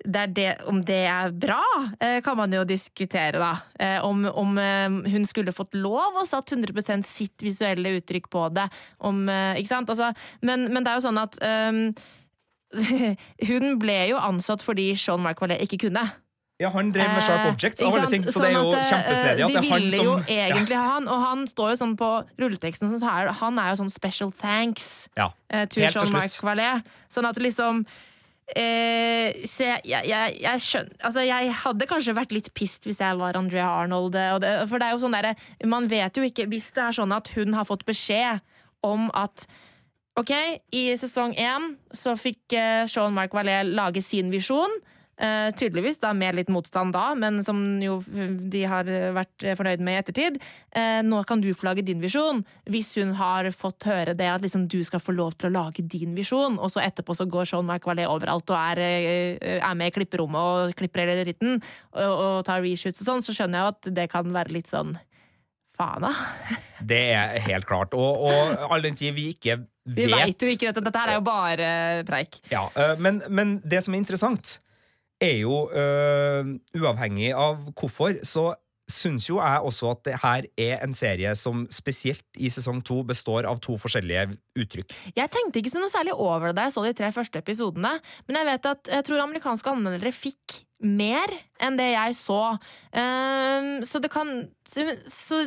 [0.05, 1.63] det det, om det er bra,
[2.01, 3.51] eh, kan man jo diskutere, da.
[3.81, 8.49] Eh, om om eh, hun skulle fått lov og satt 100% sitt visuelle uttrykk på
[8.55, 8.69] det.
[9.01, 9.91] Om, eh, ikke sant?
[9.91, 11.83] Altså, men, men det er jo sånn at um,
[13.49, 16.03] Hun ble jo ansatt fordi Sean Mark Valais ikke kunne.
[16.61, 18.79] ja, han drev med Sharp Eh, Objects, alle ting, så Sånn det er jo at,
[18.79, 22.09] eh, kjempesnedig De ville som jo egentlig ha han, og han står jo sånn på
[22.43, 25.31] rulleteksten, sånn, han er jo sånn special thanks Ja.
[25.51, 26.83] eh, to Helt til Jean Marc slutt.
[27.15, 27.87] Sånn at liksom
[28.57, 33.03] eh, så jeg, jeg, jeg, jeg skjønner Altså, jeg hadde kanskje vært litt pissed hvis
[33.05, 34.17] jeg var Andrea Arnold.
[34.17, 35.33] eh, det, for det er jo sånn der,
[35.69, 38.41] Man vet jo ikke Hvis det er sånn at hun har fått beskjed
[38.87, 39.49] om at
[40.19, 40.33] OK,
[40.75, 42.55] i sesong én så fikk
[42.91, 44.73] Sean Mark Valais lage sin visjon.
[45.19, 49.97] Eh, tydeligvis da med litt motstand da, men som jo de har vært fornøyd med
[49.97, 50.37] i ettertid.
[50.71, 54.45] Eh, nå kan du få lage din visjon, hvis hun har fått høre det at
[54.47, 57.51] liksom, du skal få lov til å lage din visjon, og så etterpå så går
[57.51, 61.59] Sean Marc overalt og er, eh, er med i klipperommet og klipper hele dritten,
[61.99, 64.71] og, og tar reshoots og sånn, så skjønner jeg jo at det kan være litt
[64.71, 64.95] sånn
[65.79, 66.11] Faen, da.
[66.91, 67.93] Det er helt klart.
[67.95, 70.83] Og, og all den tid vi ikke vet Vi vet veit jo ikke dette.
[70.83, 71.69] Dette her er jo bare
[72.07, 72.41] preik.
[72.51, 72.65] Ja,
[72.99, 74.57] men, men det som er interessant,
[75.23, 78.53] er jo øh, uavhengig av hvorfor, så
[78.89, 83.03] syns jo jeg også at det her er en serie som spesielt i sesong to
[83.07, 84.95] består av to forskjellige uttrykk.
[85.17, 87.99] Jeg tenkte ikke så noe særlig over det da jeg så de tre første episodene,
[88.27, 92.43] men jeg vet at jeg tror amerikanske anmeldere fikk mer enn det jeg så.
[92.95, 94.33] Uh, så det kan
[94.69, 95.43] så, så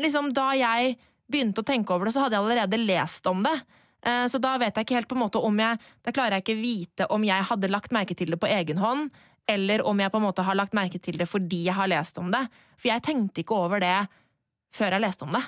[0.00, 0.96] liksom da jeg
[1.32, 3.54] begynte å tenke over det, så hadde jeg allerede lest om det.
[4.04, 6.42] Eh, Så da vet jeg ikke helt på en måte om jeg Da klarer jeg
[6.44, 9.10] ikke vite om jeg hadde lagt merke til det på egen hånd,
[9.48, 12.18] eller om jeg på en måte har lagt merke til det fordi jeg har lest
[12.18, 12.46] om det.
[12.78, 14.08] For jeg tenkte ikke over det
[14.74, 15.42] før jeg leste om det.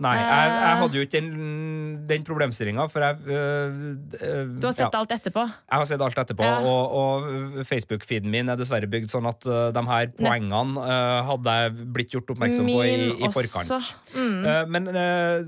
[0.00, 0.78] Nei, jeg, jeg Eh.
[0.80, 5.12] hadde jo ikke den, den problemstillinga, for jeg øh, øh, Du har sett ja, alt
[5.12, 5.42] etterpå.
[5.44, 6.54] Jeg har sett alt etterpå, Ja.
[6.64, 11.56] og, og Facebook-feeden min er dessverre bygd sånn at uh, de her poengene uh, hadde
[11.60, 13.68] jeg blitt gjort oppmerksom på i, i forkant.
[13.76, 13.94] også.
[14.16, 14.40] Mm.
[14.46, 15.44] Uh, men eh,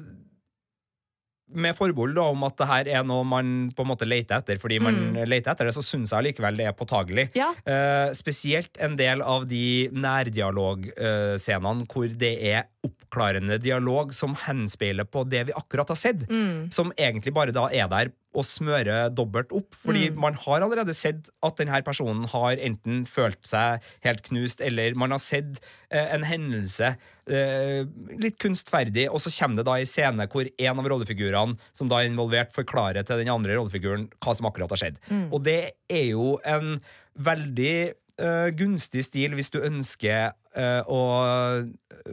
[1.54, 4.58] med forbehold da, om at det her er noe man på en måte leter etter,
[4.62, 5.20] fordi man Mm.
[5.28, 7.28] leter etter det, så syns jeg likevel det er påtagelig.
[7.34, 7.50] Ja.
[7.66, 12.64] Uh, spesielt en del av de nærdialogscenene hvor det er
[13.12, 16.72] oppklarende dialog som henspeiler på det vi akkurat har sett, Mm.
[16.72, 19.74] som egentlig bare da er der og smører dobbelt opp.
[19.74, 20.16] Fordi Mm.
[20.18, 25.10] man har allerede sett at denne personen har enten følt seg helt knust, eller man
[25.10, 26.96] har sett eh, en hendelse
[27.28, 27.84] eh,
[28.18, 31.96] litt kunstferdig, og så kommer det da i scene hvor en av rollefigurene som da
[31.98, 34.96] er involvert, forklarer til den andre rollefiguren hva som akkurat har skjedd.
[35.10, 35.32] Mm.
[35.32, 36.80] Og det er jo en
[37.18, 42.12] veldig Uh, gunstig stil hvis du ønsker uh, å eh,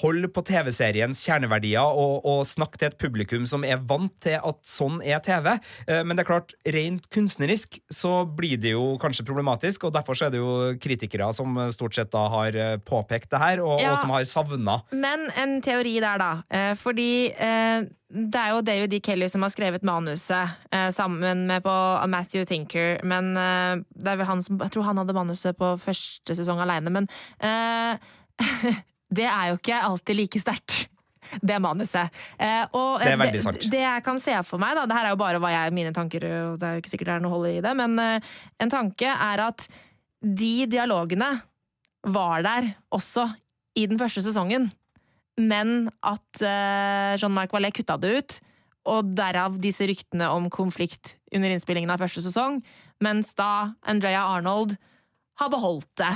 [0.00, 4.60] Hold på TV-seriens kjerneverdier og, og snakk til et publikum som er vant til at
[4.64, 5.50] sånn er TV.
[5.86, 10.16] Eh, Men det er klart, rent kunstnerisk så blir det jo kanskje problematisk, og derfor
[10.16, 13.76] så er det jo kritikere som stort sett da har eh, påpekt det her, og,
[13.82, 13.92] Ja.
[13.92, 16.30] og som har savna Men en teori der, da.
[16.48, 17.10] Eh, fordi
[18.14, 19.00] det er jo David D.
[19.04, 21.74] Kelly som har skrevet manuset, eh, sammen med på
[22.08, 23.00] Matthew Tinker.
[23.04, 26.60] Men eh, det er vel han som Jeg tror han hadde manuset på første sesong
[26.64, 27.08] aleine, men
[27.42, 27.98] eh,
[29.12, 30.84] det er jo ikke alltid like sterkt.
[31.40, 32.12] Det manuset.
[32.38, 33.62] Eh, og, Det er eh, veldig sant.
[33.62, 35.94] Det, det jeg kan se for meg, da, det her er jo bare jeg, mine
[35.96, 38.32] tanker, og det er jo ikke sikkert det er noe hold i det, men eh,
[38.62, 39.66] en tanke er at
[40.24, 41.30] de dialogene
[42.04, 43.26] var der også
[43.78, 44.68] i den første sesongen,
[45.40, 48.36] men at eh, Jean-Marc Valais kutta det ut,
[48.84, 52.60] og derav disse ryktene om konflikt under innspillingen av første sesong,
[53.02, 54.76] mens da Andrea Arnold
[55.40, 56.12] har beholdt det.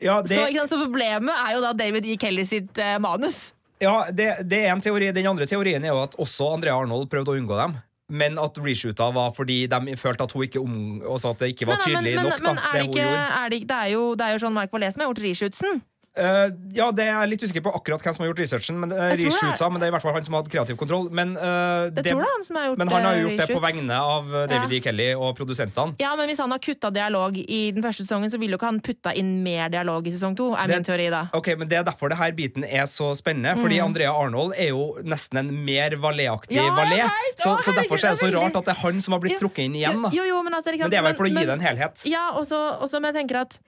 [0.00, 2.16] Ja, det, Så, så problemet er jo da David E.
[2.20, 3.52] Kelly sitt eh, manus.
[3.82, 5.10] ja det, det er en teori.
[5.14, 7.76] Den andre teorien er jo at også Andrea Arnold prøvde å unngå dem.
[8.08, 11.76] Men at reshoota var fordi de følte at hun ikke om, at det ikke var
[11.76, 12.40] Nei, nei, tydelig men, nok.
[12.40, 13.08] men, men er det det, ikke,
[13.42, 15.82] er det, det er jo, det er jo Jean-Marc Valais som har gjort reshootsen.
[16.18, 19.14] Eh, ja, det er litt usikker på akkurat hvem som har gjort researchen, men, uh,
[19.14, 21.08] det er- men det er i hvert fall han som har hatt kreativ kontroll.
[21.10, 23.54] Men, uh, det, det han som har gjort men han har jo eh, gjort det
[23.54, 24.78] på vegne av eh, David Ja.
[24.78, 24.80] E.
[24.88, 25.94] Kelly og produsentene.
[26.02, 28.66] Ja, men hvis han har kutta dialog i den første sesongen, så vil jo ikke
[28.72, 31.28] han putta inn mer dialog i sesong to, er Det- min teori da.
[31.32, 33.54] Ok, men Det er derfor det her biten er så spennende.
[33.60, 36.64] Fordi Andrea Arnold er jo nesten en mer valéaktig Mm.
[36.64, 37.10] Ja, valé.
[37.36, 39.38] Så, så derfor så er det så rart at det er han som har blitt
[39.38, 40.02] trukket inn igjen.
[40.02, 41.60] da Jo, jo, men altså, liksom, Men det er vel for å gi det en
[41.60, 42.02] helhet.
[42.06, 43.58] Ja, og så og men jeg tenker at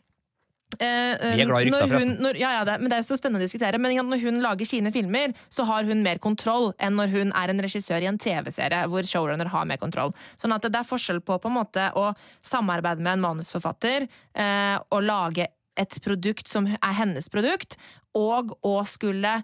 [0.78, 2.16] eh, eh, Vi er glad i rykter, forresten.
[2.22, 3.80] Når, ja, ja, det, men det er så spennende å diskutere.
[3.82, 7.52] Men når hun lager sine filmer, så har hun mer kontroll enn når hun er
[7.52, 10.14] en regissør i en TV-serie hvor showrunner har mer kontroll.
[10.40, 12.10] Sånn at det er forskjell på på en måte å
[12.46, 15.48] samarbeide med en manusforfatter uh, og lage
[15.80, 17.76] et produkt som er hennes produkt,
[18.16, 19.40] og å skulle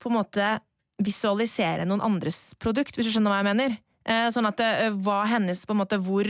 [0.00, 0.50] på en måte
[1.00, 3.78] visualisere noen andres produkt, hvis du skjønner hva jeg mener.
[4.08, 6.28] Uh, sånn at det eh, var hennes på en måte hvor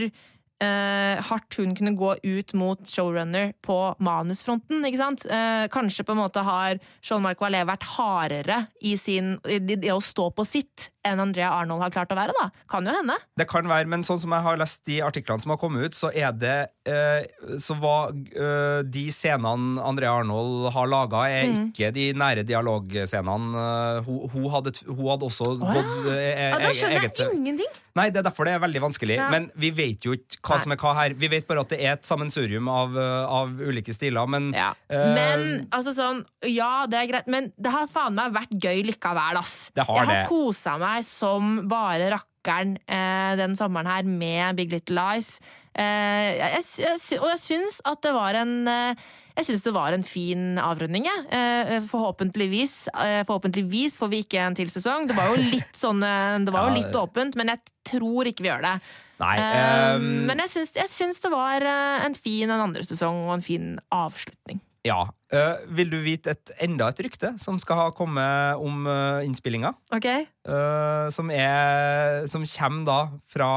[0.61, 4.83] eh, hardt hun kunne gå ut mot showrunner på manusfronten.
[4.85, 5.25] ikke sant?
[5.25, 9.99] Eh, kanskje på en måte har Jean-Marc Vallée vært hardere i, sin, i det å
[10.03, 12.33] stå på sitt enn Andrea Arnold har klart å være.
[12.37, 12.49] da.
[12.69, 13.15] Kan jo hende.
[13.39, 15.97] Det kan være, men sånn som jeg har lest de artiklene som har kommet ut,
[15.97, 17.25] så er det eh,
[17.57, 21.71] Så var eh, de scenene Andrea Arnold har laga, er Mm.
[21.73, 23.57] ikke de nære dialogscenene.
[23.61, 25.73] Eh, hun, hun, hadde, hun hadde også ja.
[25.73, 27.79] gått eh, Ja, da skjønner skjønner eget jeg ingenting!
[27.95, 29.17] Nei, det er derfor det er veldig vanskelig.
[29.19, 29.29] Ja.
[29.33, 30.63] Men vi vet jo ikke hva Nei.
[30.63, 31.15] som er hva her.
[31.19, 34.73] Vi vet bare at det er et sammensurium av, eh, av ulike stiler, men Ja.
[34.89, 38.83] eh, Men altså sånn, ja, det er greit, men det har faen meg vært gøy
[38.91, 39.71] likevel, ass.
[39.75, 44.71] Det har jeg har kosa meg som bare rakkeren eh, den sommeren her med Big
[44.71, 45.39] Little Lies.
[45.75, 48.95] Eh, jeg, jeg, og jeg syns at det var en eh,
[49.37, 51.05] jeg syns det var en fin avrunding.
[51.07, 51.27] jeg.
[51.31, 55.07] Eh, forhåpentligvis, eh, forhåpentligvis får vi ikke en til sesong.
[55.07, 57.63] Det var jo litt sånn eh, Det var jo litt åpent, men jeg
[57.93, 58.75] tror ikke vi gjør det.
[59.21, 59.37] Nei.
[59.37, 63.45] Eh, eh, men jeg syns, det var eh, en fin en andre sesong og en
[63.45, 64.61] fin avslutning.
[64.87, 65.07] ja.
[65.31, 69.69] Uh, vil du vite et, enda et rykte som skal ha kommet om uh, innspillinga?
[69.95, 70.07] Ok?
[70.43, 72.97] Uh, som, er, som kommer da
[73.31, 73.47] fra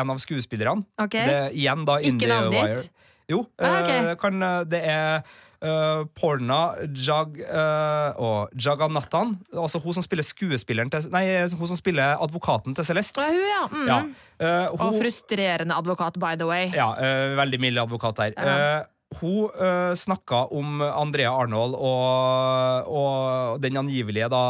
[0.00, 0.82] en av skuespillerne.
[0.98, 2.90] ok Det, igjen da Ikke navnet ditt?
[3.30, 3.98] Jo, Ah, okay.
[4.10, 5.22] eh, kan, eh, det er
[5.62, 9.36] uh, Porna Jag, uh, og Jagannathan.
[9.54, 13.22] Altså hun som spiller skuespilleren til Nei, hun som spiller advokaten til Celeste.
[13.22, 14.00] Ja, hun, ja.
[14.02, 14.14] Mm.
[14.42, 14.56] Ja.
[14.66, 16.70] Eh, Og frustrerende advokat, by the way.
[16.74, 18.34] ja, uh, veldig mild advokat der.
[18.36, 18.82] Ja.
[19.20, 24.40] Hun uh, snakka om Andrea Arnold og, og den angivelige da,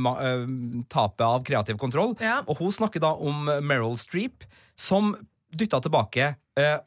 [0.00, 0.14] ma,
[0.88, 2.16] tapet av kreativ kontroll.
[2.18, 2.40] Ja.
[2.48, 5.12] Og hun snakker da om Meryl Streep, som
[5.52, 6.32] dytta tilbake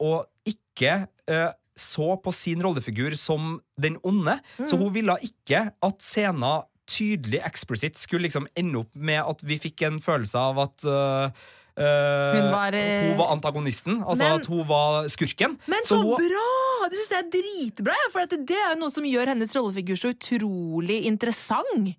[0.02, 4.38] og ikke eh, så på sin rollefigur som den onde.
[4.58, 4.68] Mm.
[4.70, 9.58] Så hun ville ikke at scenen tydelig eksplisitt skulle liksom ende opp med at vi
[9.62, 14.46] fikk en følelse av at uh, Hun var, uh, hun var antagonisten, altså Men- at
[14.52, 15.58] hun var skurken.
[15.66, 16.46] Men så, hun, bra!
[16.92, 17.96] Det syns jeg er dritbra!
[18.04, 21.94] ja, For det er jo noe som gjør hennes rollefigur så utrolig interessant.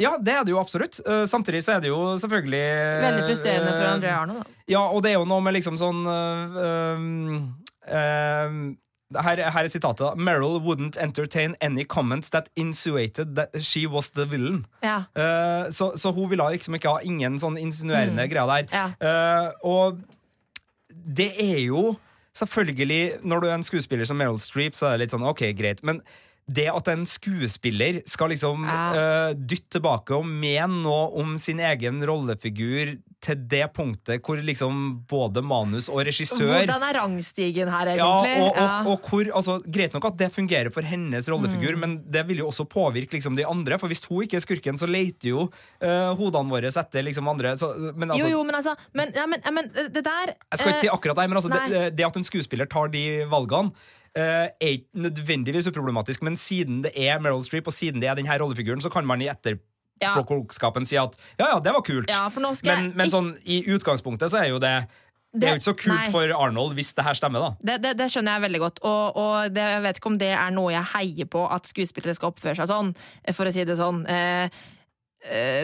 [0.00, 0.98] Ja, det er det jo absolutt.
[1.06, 2.66] Uh, samtidig så er det jo selvfølgelig
[3.04, 4.42] Veldig frustrerende for André Arnold.
[4.42, 4.62] Da.
[4.74, 6.02] Ja, og det er jo noe med liksom sånn
[7.88, 8.76] øhm,
[9.18, 10.18] her, her er sitatet.
[10.18, 14.66] Meryl wouldn't entertain any comments that insinuated that she was the villain.
[14.82, 15.02] Ja.
[15.16, 18.70] Uh, så, så hun ville liksom ikke ha ingen sånn insinuerende greier der.
[18.70, 18.86] Ja.
[19.02, 19.98] Uh, og
[20.90, 21.96] det er jo
[22.36, 25.42] selvfølgelig Når du er en skuespiller som Meryl Streep, så er det litt sånn OK,
[25.58, 25.82] greit.
[25.82, 25.98] Men
[26.50, 28.80] det at en skuespiller skal liksom Ja.
[28.94, 35.02] uh, dytte tilbake og mene noe om sin egen rollefigur til det punktet hvor liksom
[35.10, 38.46] både manus og regissør Hvordan er rangstigen her, ja, egentlig?
[38.46, 38.68] og, ja.
[38.88, 41.80] og hvor, altså, Greit nok at det fungerer for hennes rollefigur, Mm.
[41.84, 43.78] men det vil jo også påvirke liksom, de andre.
[43.78, 45.46] For hvis hun ikke er skurken, så leter jo
[45.84, 47.52] uh, hodene våre etter liksom, andre.
[47.60, 50.72] Så, men, altså, jo, jo, men altså men, ja, men, men det der Jeg skal
[50.72, 53.99] ikke si akkurat det, men altså, det, det at en skuespiller tar de valgene, eh,
[54.18, 58.38] er ikke nødvendigvis uproblematisk, men siden det er Meryl Streep, og siden det er denne
[58.42, 59.28] rollefiguren, så kan man i
[60.00, 62.10] ja, klokskapen si at ja, ja, det var kult.
[62.10, 62.26] ja,
[62.64, 64.74] men men sånn, i utgangspunktet så er jo det
[65.30, 66.10] det er jo ikke så kult nei.
[66.10, 67.50] for Arnold hvis det her stemmer, da.
[67.62, 70.32] Det, det, det skjønner jeg veldig godt, og, og det, jeg vet ikke om det
[70.34, 72.90] er noe jeg heier på at skuespillere skal oppføre seg sånn,
[73.36, 74.02] for å si det sånn.
[74.10, 74.79] Eh, eh,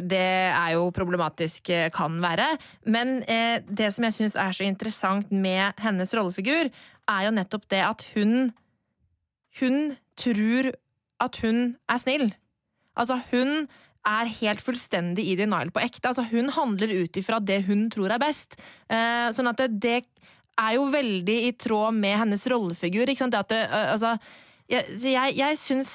[0.04, 2.48] det er jo problematisk, eh, kan være.
[2.84, 6.68] Men eh, det som jeg syns er så interessant med hennes rollefigur,
[7.08, 8.52] er jo nettopp det at hun
[9.56, 10.74] Hun tror
[11.24, 12.26] at hun er snill.
[12.92, 13.68] Altså, hun
[14.04, 16.10] er helt fullstendig i denial på ekte.
[16.10, 18.58] Altså, hun handler ut ifra det hun tror er best.
[18.92, 19.96] Eh, sånn at det, det
[20.60, 23.08] er jo veldig i tråd med hennes rollefigur.
[23.08, 23.32] Ikke sant?
[23.32, 23.62] Det at det,
[23.94, 24.12] altså,
[24.68, 25.92] jeg, jeg, jeg syns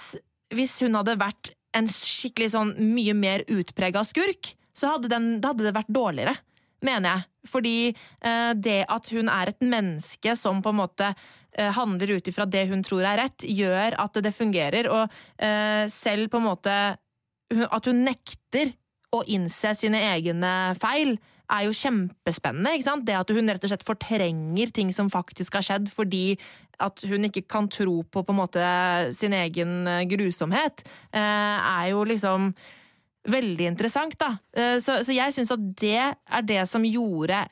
[0.52, 5.68] hvis hun hadde vært en skikkelig sånn mye mer utprega skurk, så hadde, den, hadde
[5.68, 6.36] det vært dårligere.
[6.82, 7.28] Mener jeg.
[7.52, 12.30] Fordi eh, det at hun er et menneske som på en måte eh, handler ut
[12.30, 14.90] ifra det hun tror er rett, gjør at det fungerer.
[14.90, 16.76] Og eh, selv på en måte
[17.52, 18.70] At hun nekter
[19.12, 21.18] å innse sine egne feil,
[21.52, 22.74] er jo kjempespennende.
[22.76, 23.06] ikke sant?
[23.08, 26.38] Det at hun rett og slett fortrenger ting som faktisk har skjedd, fordi
[26.82, 28.68] at hun ikke kan tro på på en måte
[29.14, 32.54] sin egen eh, grusomhet, eh, er jo liksom
[33.30, 34.38] veldig interessant, da.
[34.56, 37.46] Eh, Så, så jeg syns at det er det som gjorde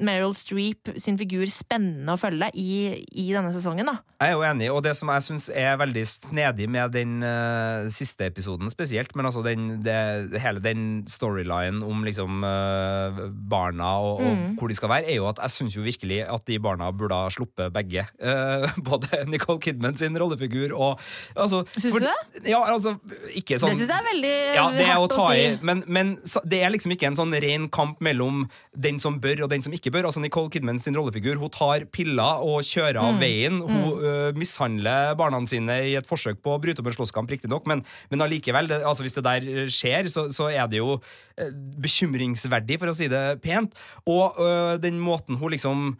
[0.00, 3.98] Meryl Streep sin figur spennende å følge i, i denne sesongen, da.
[4.20, 7.86] Jeg er jo enig, og det som jeg syns er veldig snedig med den uh,
[7.92, 9.96] siste episoden spesielt, men altså den, det,
[10.42, 14.54] hele den storylinen om liksom uh, barna og, og Mm.
[14.60, 17.16] hvor de skal være, er jo at jeg syns jo virkelig at de barna burde
[17.18, 18.04] ha sluppet begge.
[18.22, 21.00] Uh, både Nicole Kidman sin rollefigur og
[21.34, 22.14] altså, Syns du det?
[22.52, 22.94] Ja, altså,
[23.36, 25.40] ikke sånn det syns jeg er veldig ja, det er å hardt ta å si.
[25.42, 26.12] i, men, men
[26.52, 28.44] det er liksom ikke en sånn ren kamp mellom
[28.76, 30.06] den som bør og den som ikke bør.
[30.08, 33.06] Altså Nicole Kidman sin rollefigur Hun tar piller og kjører Mm.
[33.08, 33.60] av veien.
[33.60, 37.66] Hun ø, mishandler barna sine i et forsøk på å bryte opp en slåsskamp, riktignok,
[37.70, 41.50] men, men allikevel, det, altså hvis det der skjer, så, så er det jo uh,
[41.82, 43.74] bekymringsverdig, for å si det pent.
[44.06, 45.96] Og uh, den måten hun liksom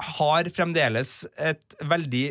[0.00, 2.24] har fremdeles et veldig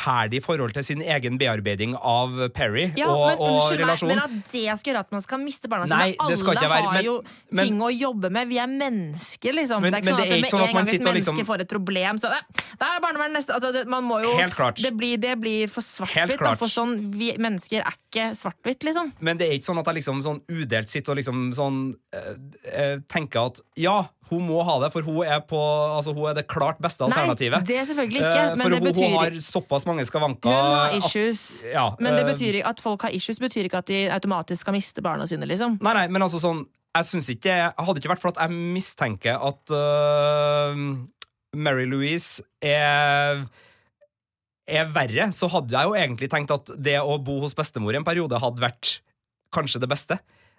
[0.00, 4.22] uferdig forhold til sin egen bearbeiding av Perry Ja, og, men og unnskyld meg, men
[4.22, 6.94] at det skal gjøre at man skal miste barna sine det Alle ikke være, har
[6.94, 8.48] men- jo men- ting å jobbe med.
[8.48, 9.82] Vi er mennesker, liksom.
[9.82, 11.34] Men- det er ikke men sånn at med ikke sånn at en gang et menneske
[11.36, 12.40] liksom- får et problem, så eh,
[12.80, 14.76] er barnevernet neste altså, det, Man må jo Helt klart.
[14.76, 16.58] Det blir, det blir for svart-hvitt.
[16.58, 19.12] For sånn Vi mennesker er ikke svart-hvitt, liksom.
[19.20, 22.36] Men det er ikke sånn at jeg liksom sånn udelt sitter og liksom sånn øh,
[22.74, 25.58] øh, tenker at ja, hun må ha det, for hun er, på,
[25.96, 27.60] altså, hun er det klart beste alternativet.
[27.60, 28.42] Nei, det selvfølgelig ikke.
[28.44, 30.50] Eh, Men for det hun, hun har såpass mange skavanker.
[30.50, 31.42] Hun har at- issues.
[31.66, 34.76] ja, Men det eh, betyr, at folk har issues, betyr ikke at de automatisk skal
[34.76, 35.78] miste barna sine, liksom.
[35.82, 38.50] Nei, nei, men altså sånn Jeg synes ikke Jeg hadde ikke vært for at jeg
[38.74, 40.74] mistenker at uh,
[41.54, 43.44] Mary Louise er
[44.70, 47.98] er verre, så hadde jeg jo egentlig tenkt at det å bo hos bestemor i
[47.98, 49.00] en periode hadde vært
[49.54, 50.18] kanskje det beste.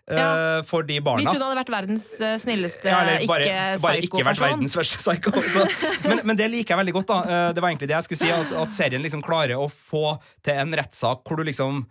[0.09, 0.61] Ja.
[0.67, 1.21] for de barna.
[1.21, 5.31] Hvis hun hadde vært verdens eh, snilleste Ja, bare, ikke verste psycho.
[6.09, 7.07] Men, men det liker jeg veldig godt.
[7.07, 9.69] da Eh, Det var egentlig det jeg skulle si, at, at serien liksom klarer å
[9.71, 11.85] få til en rettssak hvor du liksom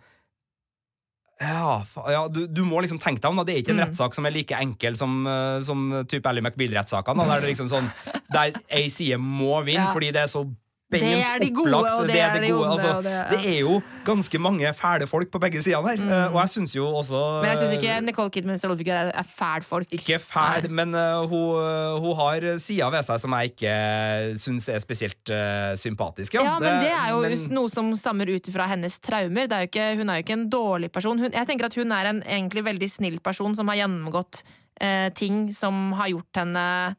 [1.41, 1.81] ja,
[2.11, 3.39] ja du, du må liksom tenke deg om.
[3.41, 3.85] da Det er ikke en Mm.
[3.87, 7.25] rettssak som er like enkel som, eh, som type Ally McBeal-rettssakene.
[7.25, 7.87] Der, det liksom sånn,
[8.29, 9.93] der ei side må vinne Ja.
[9.95, 10.43] fordi det er så
[10.91, 11.99] beint er de gode, opplagt.
[12.01, 13.23] og det er de onde, altså, det- ja.
[13.31, 15.97] det er jo ganske mange fæle folk på begge sider her.
[16.01, 16.11] Mm.
[16.33, 17.21] Og jeg syns jo også.
[17.41, 19.87] Men jeg syns ikke Nicole Kidmans rollefigur er, er fæl folk.
[19.95, 20.71] ikke fæl, Nei.
[20.81, 23.75] men uh, hun, hun har sider ved seg som jeg ikke
[24.41, 26.33] syns er spesielt uh, sympatisk.
[26.39, 29.47] Ja, men det er jo men- noe som stammer ut fra hennes traumer.
[29.47, 31.19] Det er ikke, hun er jo ikke en dårlig person.
[31.19, 34.43] Hun, jeg tenker at hun er en egentlig veldig snill person som har gjennomgått
[34.81, 36.95] uh, ting som har gjort henne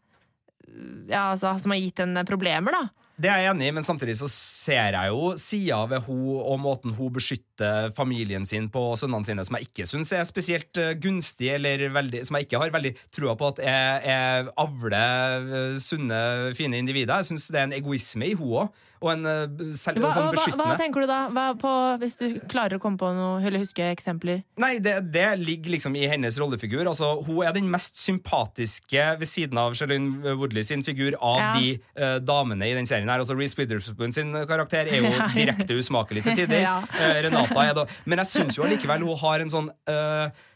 [1.10, 2.86] Ja, altså, som har gitt henne problemer, da.
[3.22, 6.56] Det er jeg enig i, men samtidig så ser jeg jo sida ved hun og
[6.58, 7.51] måten hun beskytter
[7.96, 12.24] familien sin på sønnene sine som jeg ikke syns er spesielt uh, gunstig, eller veldig,
[12.28, 16.22] som jeg ikke har veldig trua på at jeg, jeg avler uh, sunne,
[16.58, 17.20] fine individer.
[17.22, 20.28] Jeg syns det er en egoisme i hun òg, og en uh, selv, Hva, sånn
[20.30, 21.24] hva, hva tenker du da?
[21.34, 24.44] Hva på, hvis du klarer å komme på noe, eller huske eksempler?
[24.62, 26.84] Nei, det, det ligger liksom i hennes rollefigur.
[26.86, 31.50] Altså, hun er den mest sympatiske ved siden av Charlene Woodley sin figur av Ja.
[31.58, 33.10] de uh, damene i den serien.
[33.10, 36.60] her Altså, Reece Witherspoon sin karakter er jo direkte usmakelig til tider.
[36.68, 36.76] Ja.
[36.94, 37.18] Eh,
[37.52, 40.48] Renata er da Men jeg syns jo allikevel hun har en sånn uh,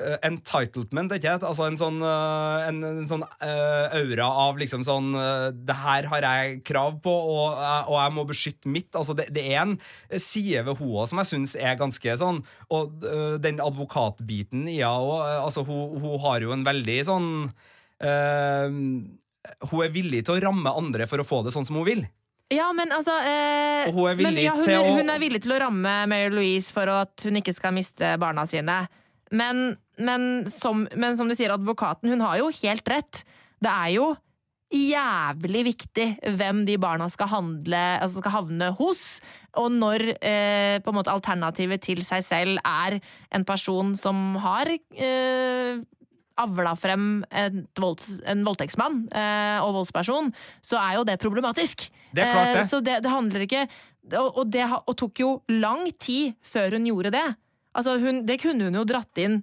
[0.00, 1.44] Uh, entitlement, ikke sant?
[1.44, 5.10] Altså en sånn, uh, en, en sånn uh, aura av liksom sånn
[5.68, 8.88] Det her har jeg krav på, og, og jeg må beskytte mitt.
[8.98, 9.76] Altså det, det er en
[10.16, 12.40] side ved henne som jeg syns er ganske sånn
[12.72, 13.04] Og
[13.44, 15.20] den advokatbiten i henne òg.
[15.44, 17.28] Altså, hun, hun har jo en veldig sånn
[18.02, 22.04] Hun er villig til å ramme andre for å få det sånn som hun vil.
[22.52, 25.22] Ja, men altså eh, Og hun er villig men, ja, hun, til å- hun er
[25.22, 28.82] villig til å ramme Mary Louise for at hun ikke skal miste barna sine.
[29.32, 29.62] Men,
[29.98, 33.22] men, som, men som du sier, advokaten, hun har jo helt rett.
[33.62, 34.10] Det er jo
[34.72, 36.06] jævlig viktig
[36.38, 39.02] hvem de barna skal, handle, altså skal havne hos.
[39.60, 42.96] Og når eh, på en måte alternativet til seg selv er
[43.36, 45.80] en person som har eh,
[46.42, 50.32] avla frem et volds, en voldtektsmann eh, og voldsperson,
[50.64, 51.88] så er jo det problematisk.
[52.12, 52.60] Det er klart det.
[52.64, 53.64] Eh, så det, det handler ikke
[54.18, 55.32] Og, og det og tok jo
[55.62, 57.26] lang tid før hun gjorde det.
[57.78, 59.40] Altså hun, det kunne hun jo dratt inn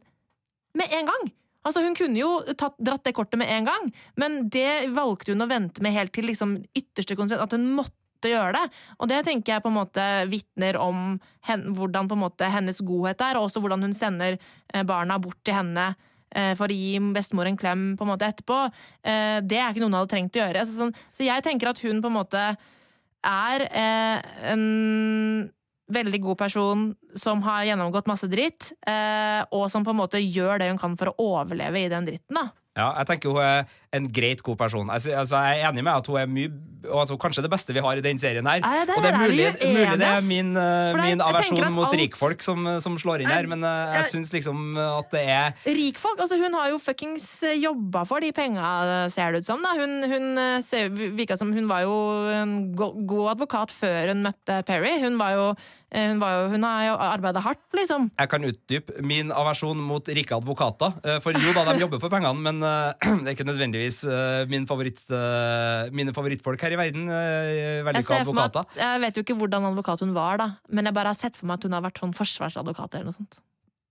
[0.77, 1.29] med en gang.
[1.65, 3.89] Altså Hun kunne jo tatt, dratt det kortet med en gang,
[4.19, 7.45] men det valgte hun å vente med helt til liksom ytterste konsekvens.
[7.45, 8.65] At hun måtte gjøre det.
[8.99, 12.79] Og det tenker jeg på en måte vitner om hen, hvordan på en måte hennes
[12.83, 16.07] godhet er, og også hvordan hun sender eh, barna bort til henne eh,
[16.57, 18.59] for å gi bestemor en klem på en måte etterpå.
[19.03, 20.65] Eh, det er ikke noe hun hadde trengt å gjøre.
[20.67, 22.43] Så, sånn, så jeg tenker at hun på en måte
[23.25, 25.49] er eh, en
[25.89, 26.85] veldig god person
[27.17, 30.97] som har gjennomgått masse dritt, eh, og som på en måte gjør det hun kan
[30.99, 32.37] for å overleve i den dritten.
[32.37, 32.49] da.
[32.77, 33.63] Ja, jeg tenker hun er
[33.97, 34.89] en greit god person.
[34.93, 36.51] Altså, jeg er enig med at hun er mye
[36.85, 38.61] altså, kanskje det beste vi har i den serien her.
[38.63, 41.73] Nei, det, og det er mulig, det er mulig det er min, uh, min aversjon
[41.75, 45.23] mot alt- rikfolk som, som slår inn her, men uh, jeg syns liksom at det
[45.33, 47.25] er Rikfolk, altså hun har jo fuckings
[47.57, 48.69] jobba for de penga,
[49.11, 49.65] ser det ut som.
[49.65, 49.73] da.
[49.79, 51.95] Hun, hun eh, ser, virka som hun var jo
[52.31, 54.95] en go god advokat før hun møtte Perry.
[55.03, 58.09] Hun var jo eh, hun, var jo, hun har jo arbeida hardt, liksom.
[58.19, 60.95] Jeg kan utdype min aversjon mot rike advokater.
[61.03, 64.01] Uh, For jo da, de jobber for pengene, men uh, det er ikke nødvendigvis
[64.49, 65.03] min favoritt,
[65.95, 67.09] mine favorittfolk her i verden.
[67.09, 68.65] Vellykka advokater.
[68.65, 70.49] at, jeg vet jo ikke hvordan advokat hun var, da.
[70.69, 73.17] men jeg bare har sett for meg at hun har vært sånn forsvarsadvokat eller noe
[73.19, 73.41] sånt.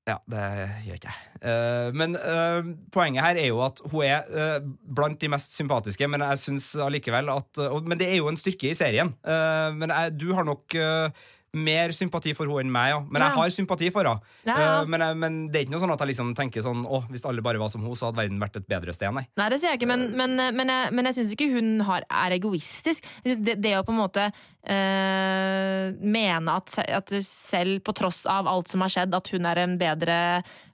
[0.08, 0.44] Ja, det
[0.86, 1.24] gjør ikke jeg.
[1.48, 4.56] Eh, men uh, poenget her er jo at hun er uh,
[4.96, 8.40] blant de mest sympatiske, men jeg syns allikevel at uh, Men det er jo en
[8.40, 9.12] styrke i serien.
[9.20, 11.26] Eh, men jeg, du har nok eh,
[11.60, 13.00] mer sympati for henne enn meg, ja.
[13.06, 14.34] Men jeg har sympati for henne.
[14.48, 14.56] Ja.
[14.58, 17.26] Eh, men, men det er ikke noe sånn at jeg liksom tenker sånn Å, hvis
[17.28, 19.26] alle bare var som hun, så hadde verden vært et bedre sted, nei.
[19.40, 22.38] Nei, det sier jeg ikke, men, men, men jeg, men syns ikke hun har, er
[22.38, 23.06] egoistisk.
[23.24, 28.70] Det, det å på en måte eh, mene at, at selv på tross av alt
[28.70, 30.18] som har skjedd, at hun er en bedre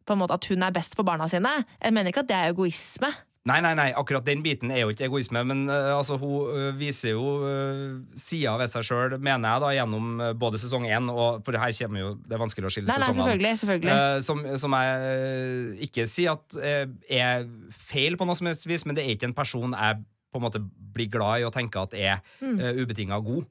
[0.05, 1.51] på en måte At hun er best for barna sine.
[1.81, 3.09] Jeg mener ikke at det er egoisme.
[3.45, 6.71] Nei, nei, nei, akkurat den biten er jo ikke egoisme, men uh, altså, hun uh,
[6.81, 11.11] viser jo uh, sider ved seg sjøl, mener jeg, da, gjennom eh, både sesong én
[11.13, 13.27] og For her kommer jo Det er vanskelig å skille Nei, nei, sesongene.
[13.27, 13.53] selvfølgelig.
[13.61, 13.93] selvfølgelig.
[13.93, 16.87] Eh, som, som jeg eh, ikke sier at eh,
[17.21, 17.45] er
[17.91, 20.01] feil på noe som helst vis, men det er ikke en person jeg
[20.33, 20.65] på en måte
[20.97, 22.59] blir glad i og tenker at er Mm.
[22.81, 23.45] ubetinga god.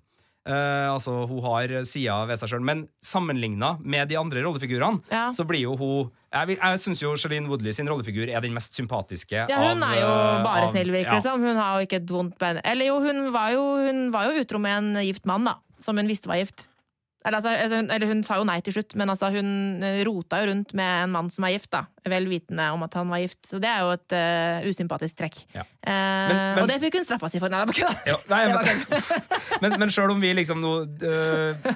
[0.46, 5.30] Eh, altså, Hun har sider ved seg sjøl, men sammenligna med de andre rollefigurene, Ja.
[5.32, 8.54] så blir jo hun Jeg, vil- jeg syns jo Shailene Woodley sin rollefigur er den
[8.56, 11.20] mest sympatiske Ja, hun av er jo eh, bare av- snill, virker ja.
[11.20, 11.39] som.
[11.41, 12.60] Hun har jo ikke et vondt bein.
[12.66, 15.56] Eller jo, hun var jo, hun var jo utro med en gift mann, da.
[15.82, 16.66] Som hun visste var gift.
[17.24, 20.41] Eller, altså, altså, eller hun sa jo nei til slutt, men altså, hun eh, rota
[20.41, 21.86] jo rundt med en mann som er gift, da.
[22.11, 23.39] Vel vitende om at han var gift.
[23.47, 25.38] Så det er jo et uh, usympatisk trekk.
[25.55, 25.63] Ja.
[25.63, 27.47] Eh, Men- men- og det fikk hun straffa si for.
[27.53, 28.11] Nei, det var det.
[28.11, 28.17] Ja,
[29.61, 31.71] men, men, men sjøl om vi liksom nå uh,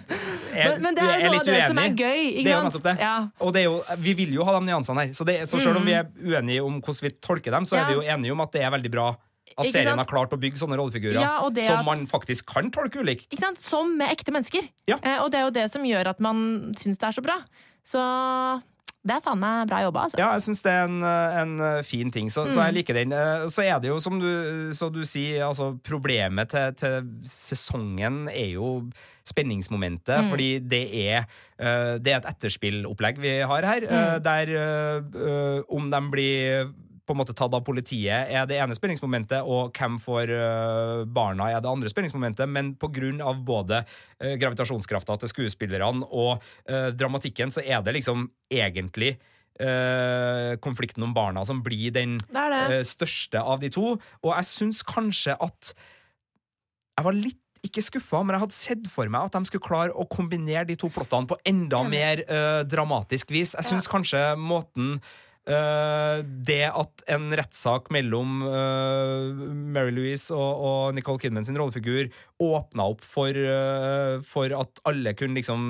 [0.52, 2.20] er, Men, det er jo noe av det som er gøy.
[2.44, 2.84] Ikke sant?
[2.90, 2.98] det.
[3.00, 3.16] Ja.
[3.40, 5.16] Og det er jo, vi vil jo ha de nyansene her.
[5.16, 7.88] Så, det, så selv om vi er uenige om hvordan vi tolker dem, så er
[7.94, 9.08] vi jo enige om at det er veldig bra
[9.58, 13.00] at serien har klart å bygge sånne rollefigurer Ja, som at- man faktisk kan tolke
[13.02, 13.30] ulikt.
[13.32, 13.60] Ikke sant?
[13.60, 14.68] Som med ekte mennesker.
[14.88, 14.98] Ja.
[15.04, 17.40] Eh, og det er jo det som gjør at man syns det er så bra.
[17.86, 18.62] Så
[19.08, 20.18] det er faen meg bra jobba, altså.
[20.20, 22.76] Ja, jeg syns det er en, øh, en øh, fin ting, så, så jeg Mm.
[22.76, 23.12] liker den.
[23.14, 28.28] Eh, Så er det jo, som du, så du sier, altså problemet til, til sesongen
[28.30, 28.90] er jo
[29.24, 30.30] spenningsmomentet, Mm.
[30.30, 31.26] fordi det er,
[32.00, 34.24] det er et etterspillopplegg vi har her, Mm.
[34.24, 36.74] der om de blir
[37.08, 41.50] på en måte tatt av politiet, er det ene spenningsmomentet, og hvem får øh, barna,
[41.54, 42.50] er det andre spenningsmomentet.
[42.52, 42.76] Men
[43.24, 43.82] av både
[44.20, 49.18] øh, gravitasjonskrafta til skuespillerne og øh, dramatikken, så er det liksom egentlig
[50.62, 52.84] konflikten om barna som blir den Det det.
[52.86, 53.98] største av de to.
[54.22, 55.74] Og jeg syns kanskje at
[56.94, 59.96] Jeg var litt ikke skuffa, men jeg hadde sett for meg at de skulle klare
[59.98, 63.56] å kombinere de to plottene på enda mer uh, dramatisk vis.
[63.58, 65.00] Jeg syns kanskje måten
[65.48, 69.32] øh, det at en rettssak mellom uh,
[69.74, 72.12] Mary Louise og, og Nicole Kidman sin rollefigur
[72.44, 75.66] åpna opp for, uh, for at alle kunne liksom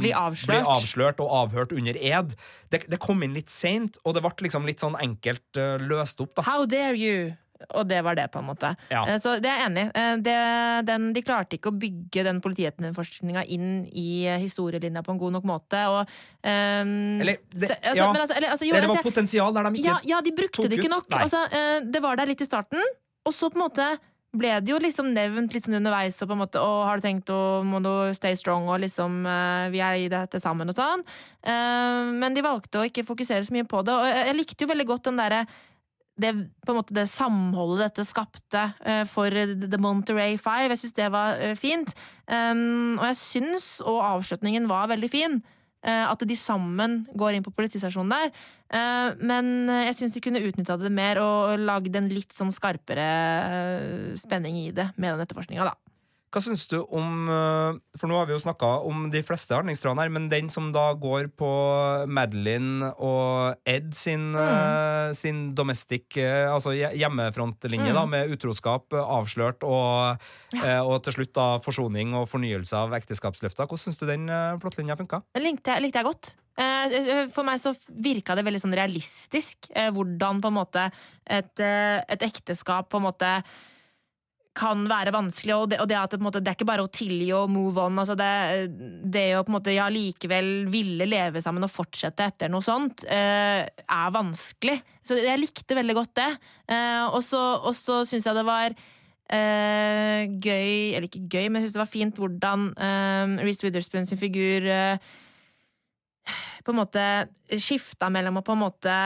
[0.00, 0.54] Bli avslørt.
[0.54, 2.36] bli avslørt og avhørt under ed.
[2.70, 6.36] Det, det kom inn litt seint, og det ble liksom litt sånn enkelt løst opp.
[6.38, 7.32] da How dare you?
[7.76, 8.70] Og det var det, på en måte.
[8.90, 9.04] Ja.
[9.06, 10.30] Eh, Så det er jeg enig i.
[10.30, 15.32] Eh, den- De klarte ikke å bygge den politietterforskninga inn i historielinja på en god
[15.32, 15.80] nok måte.
[15.88, 16.08] Og,
[16.42, 18.12] um, Eller, det- altså, ja.
[18.12, 20.32] altså, eller, altså, jo, det, det altså, var potensial der de ikke ja, ja, de
[20.32, 21.06] brukte det ikke nok.
[21.10, 22.80] Altså, eh, det var der litt i starten,
[23.26, 23.98] og så på en måte
[24.32, 27.02] ble det jo liksom nevnt litt sånn underveis, og på en måte, å, har du
[27.02, 29.24] tenkt å må du stay strong, og liksom
[29.72, 31.02] vi er i dette sammen og sånn.
[31.44, 34.70] Men de valgte å ikke fokusere så mye på det, og jeg, jeg likte jo
[34.70, 35.46] veldig godt den derre
[36.20, 36.32] det,
[36.68, 40.70] måte det samholdet dette skapte eh, for The Monterey Five.
[40.72, 41.94] Jeg syns det var eh, fint.
[42.30, 45.40] Um, og jeg syns, og avslutningen var veldig fin,
[45.82, 48.32] eh, at de sammen går inn på politistasjonen der.
[49.18, 53.08] Men jeg syns de kunne utnytta det mer og lagd en litt sånn skarpere
[54.14, 55.89] spenning i det med den etterforskninga, da.
[56.30, 60.04] Hva syns du om øh, For nå har vi jo snakka om de fleste handlingstrådene
[60.04, 61.48] her, men den som da går på
[62.06, 64.36] Madeline og Ed sin, Mm.
[64.38, 67.94] øh, sin domestic øh, Altså hjemmefrontlinje, Mm.
[67.98, 70.20] da, med utroskap avslørt og,
[70.54, 70.82] ja.
[70.84, 73.66] og til slutt da forsoning og fornyelse av ekteskapsløfter.
[73.66, 74.26] Hvordan syns du den
[74.60, 75.22] plottlinja funka?
[75.34, 76.34] Den likte likte jeg godt.
[76.60, 79.66] Eh, For meg så virka det veldig sånn realistisk.
[79.74, 80.90] eh, Hvordan på en måte
[81.26, 83.42] et, eh, et ekteskap på en måte
[84.56, 86.90] kan være vanskelig, og det, og det at det, måte, det er ikke bare å
[86.90, 87.98] tilgi og move on.
[88.02, 88.30] Altså det,
[89.06, 93.04] det å på en måte ja, likevel ville leve sammen og fortsette etter noe sånt,
[93.06, 94.80] eh, er vanskelig.
[95.06, 96.30] Så jeg likte veldig godt det.
[96.74, 101.78] Eh, og så, syns jeg det var eh, gøy Eller ikke gøy, men jeg syns
[101.78, 105.10] det var fint hvordan eh, Reece Witherspoon sin figur eh,
[106.66, 107.04] på en måte
[107.54, 108.96] skifta mellom å på en måte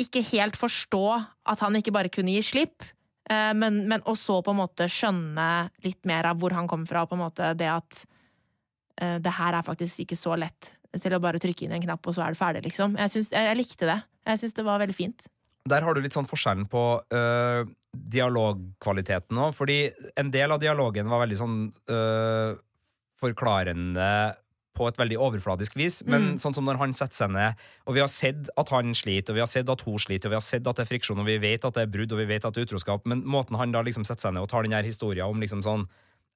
[0.00, 1.06] ikke helt forstå
[1.48, 2.84] at han ikke bare kunne gi slipp,
[3.28, 5.46] men, men også på en måte skjønne
[5.82, 8.02] litt mer av hvor han kommer fra, på en måte det at
[9.00, 12.06] eh, det her er faktisk ikke så lett til å bare trykke inn en knapp,
[12.06, 12.94] og så er det ferdig, liksom.
[13.00, 13.98] Jeg, synes, jeg likte det.
[14.30, 15.26] Jeg syns det var veldig fint.
[15.66, 16.84] Der har du litt sånn forskjellen på
[17.18, 17.66] øh,
[18.14, 19.80] dialogkvaliteten òg, fordi
[20.16, 21.58] en del av dialogen var veldig sånn
[21.92, 22.54] øh,
[23.20, 24.08] forklarende
[24.76, 26.38] på et veldig overfladisk vis, men Mm.
[26.38, 27.54] sånn som når han setter seg ned,
[27.86, 30.36] og vi har sett at han sliter, og vi har sett at hun sliter, og
[30.36, 32.18] vi har sett at det er friksjon, og vi vet at det er brudd, og
[32.18, 34.48] vi vet at det er utroskap, men måten han da liksom setter seg ned og
[34.52, 35.88] tar den her historien om liksom sånn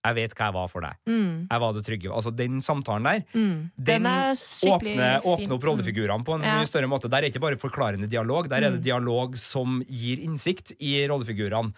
[0.03, 0.95] Jeg vet hva jeg var for deg.
[1.07, 2.09] Mm, Jeg var det trygge.
[2.11, 3.70] Altså den samtalen der, mm.
[3.76, 4.32] den den
[4.72, 6.55] åpner, åpner opp rollefigurene på en Ja.
[6.57, 7.11] mye større måte.
[7.11, 8.82] Der er ikke bare forklarende dialog, der er det Mm.
[8.82, 11.74] dialog som gir innsikt i rollefigurene.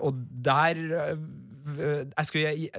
[0.00, 0.74] Og der
[1.78, 2.70] øh, Jeg skulle, jeg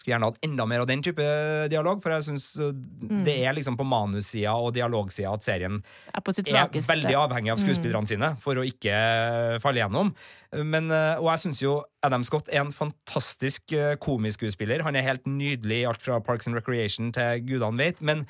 [0.00, 1.24] skulle gjerne hatt enda mer av den type
[1.70, 3.24] dialog, for jeg syns Mm.
[3.24, 5.82] det er liksom på manussida og dialogsida at serien
[6.14, 8.06] er på sitt veldig avhengig av Mm.
[8.08, 10.14] sine for å ikke falle gjennom.
[10.52, 13.98] Men, eh, og jeg syns jo Adam Scott er en fantastisk komiskuespiller.
[14.00, 14.82] komisk skuespiller.
[14.82, 18.26] Han er helt nydelig i alt fra Parks and Recreation til gudene vet, men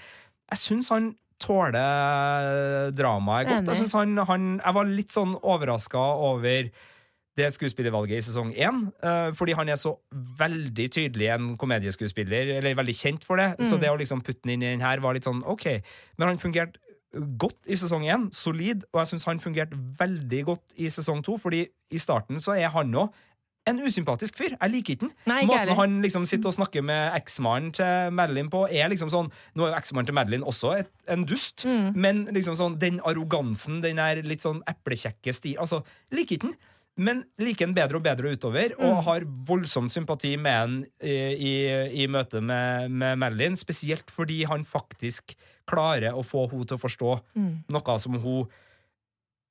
[0.50, 3.66] jeg syns han tåler dramaet godt.
[3.66, 6.70] Jeg, synes han, han, jeg var litt sånn overraska over
[7.36, 8.92] det skuespillervalget i sesong én.
[9.02, 9.96] eh, fordi han er så
[10.38, 13.56] veldig tydelig en komedieskuespiller, eller veldig kjent for det.
[13.60, 13.80] Så Mm.
[13.80, 15.82] det å liksom putte den inn i den her var litt sånn OK.
[16.18, 16.76] Men han fungerte
[17.38, 21.36] godt i sesong én, solid, og jeg syns han fungerte veldig godt i sesong to,
[21.38, 23.12] fordi i starten så er han òg
[23.66, 24.56] en usympatisk fyr.
[24.60, 25.12] Jeg liker ikke den.
[25.26, 25.74] Nei, Måten heller.
[25.74, 29.72] han liksom sitter og snakker med eksmannen til Madeline på, er liksom sånn Nå er
[29.72, 31.94] jo eksmannen til Madeline også et, en dust, Mm.
[31.96, 36.56] men liksom sånn den arrogansen, den er litt sånn eplekjekke stil Altså, liker ikke den.
[37.00, 39.04] Men liker den bedre og bedre utover, og Mm.
[39.06, 41.14] har voldsomt sympati med han i,
[41.50, 41.52] i,
[42.04, 43.56] i møte med, med Madeline.
[43.56, 45.32] Spesielt fordi han faktisk
[45.70, 47.54] klarer å få henne til å forstå Mm.
[47.72, 48.48] noe som hun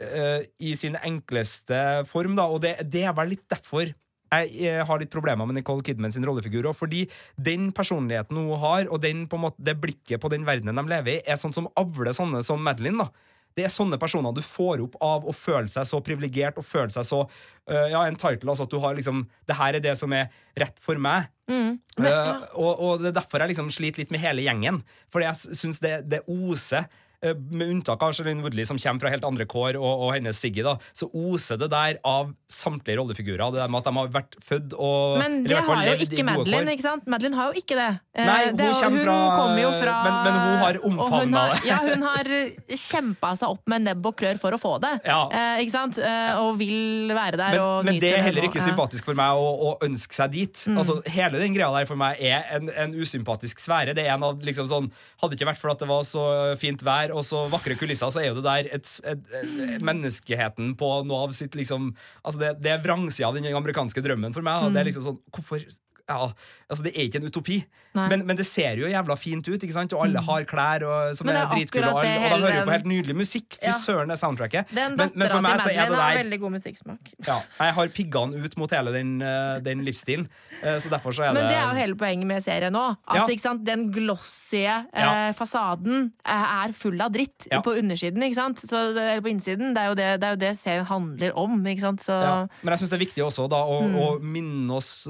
[0.03, 2.45] uh, i sin enkleste form, da.
[2.47, 3.89] Og det, det er vel litt derfor
[4.29, 6.75] jeg, eh, har litt problemer med Nicole Kidman sin rollefigur òg.
[6.77, 7.07] Fordi
[7.41, 10.83] den personligheten hun har, og den, på en måte, det blikket på den verdenen de
[10.91, 13.07] lever i, er sånn som avler sånne som Madeline.
[13.07, 13.09] da
[13.59, 16.91] det er sånne personer du får opp av å føle seg så privilegert og føle
[16.93, 19.95] seg så uh, Ja, en title, altså at du har liksom Det her er det
[19.99, 21.29] som er rett for meg.
[21.49, 21.77] Mm.
[22.01, 24.81] Eh, og, og det er derfor jeg liksom sliter litt med hele gjengen.
[25.13, 26.89] Fordi jeg syns det, det oser
[27.21, 30.63] med unntak av Charlene Woodley, som kommer fra helt andre kår, og, og hennes Siggy,
[30.63, 33.43] da, så oser det der av samtlige rollefigurer.
[33.51, 36.73] Det der med at de har vært født og Men det har jo ikke Madeline,
[36.77, 37.07] ikke sant?
[37.11, 37.89] Madeline har jo ikke det.
[38.19, 41.59] Nei, hun, det hun fra- kommer jo fra men- men hun har omfavna det.
[41.67, 42.31] Ja, hun har
[42.79, 44.93] kjempa seg opp med nebb og klør for å få det.
[45.07, 45.19] Ja.
[45.31, 45.99] Eh, ikke sant?
[45.99, 49.49] Eh, og vil være der Men, men det er heller ikke sympatisk for meg å,
[49.69, 50.63] å ønske seg dit.
[50.69, 50.79] Mm.
[50.81, 53.95] Altså, hele den greia der for meg er en, en usympatisk sfære.
[53.97, 56.21] Det er en av liksom sånn Hadde ikke vært for at det var så
[56.61, 60.73] fint vær og så vakre kulisser, så er jo det der et, et, et, menneskeheten
[60.79, 61.91] på noe av sitt liksom
[62.23, 64.65] Altså, det, det er vrangsida av den amerikanske drømmen for meg.
[64.65, 65.63] og Det er liksom sånn Hvorfor
[66.09, 66.31] ja,
[66.69, 67.59] altså Det er ikke en utopi,
[67.95, 69.93] men, men det ser jo jævla fint ut, ikke sant?
[69.93, 72.65] og alle har klær og, som Men er er dritkule, og, og de hører jo
[72.67, 73.57] på helt nydelig musikk.
[73.61, 73.71] Fy Ja.
[73.77, 74.69] søren, det soundtracket.
[74.75, 77.11] Den Men, men for meg så er det Madeline har der veldig god musikksmak.
[77.27, 80.27] ja, jeg har piggene ut mot hele den, eh, den livsstilen.
[80.63, 82.85] Eh, Så derfor så er Men det det er jo hele poenget med serien nå.
[83.07, 83.25] At Ja.
[83.27, 88.21] ikke sant, den glossy eh, fasaden eh, er full av dritt på undersiden.
[88.23, 88.57] Ikke sant?
[88.61, 89.73] Så, eller på innsiden.
[89.73, 91.57] Det er, det, det er jo det serien handler om.
[91.65, 92.01] Ikke sant?
[92.05, 92.47] Så, ja.
[92.61, 93.95] Men jeg syns det er viktig også da å, Mm.
[93.95, 95.07] å minne oss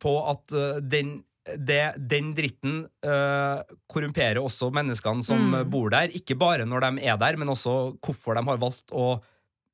[0.00, 5.70] på at eh, den det, den dritten eh, korrumperer også menneskene som Mm.
[5.70, 6.10] bor der.
[6.10, 9.20] Ikke bare når de er der, men også hvorfor de har valgt å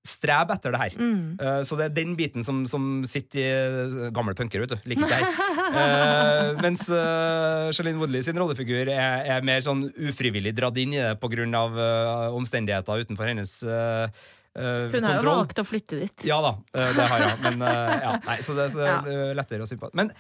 [0.05, 0.97] strebe etter det her.
[0.99, 1.39] Mm.
[1.39, 4.91] Uh, så det er den biten som, som sitter i Gamle punkere, vet du.
[4.91, 5.63] Liker ikke det her.
[5.73, 11.01] Uh, mens uh, Charlene Woodley sin rollefigur er, er mer sånn ufrivillig dratt inn i
[11.01, 14.07] det på av eh, omstendigheter utenfor hennes uh,
[14.53, 16.25] Uh, Hun har jo valgt å flytte dit.
[16.29, 17.39] Ja da, uh, det har hun.
[17.47, 19.97] Men uh, ja, nei, så det, så det er lettere å sympati.
[19.97, 20.11] Men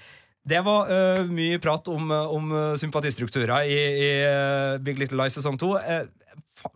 [0.48, 4.08] det var uh, mye prat om, eh, om eh, sympatistrukturer i, i
[4.82, 5.76] Big Little Lies sesong to.
[5.78, 6.06] Uh,
[6.58, 6.72] fa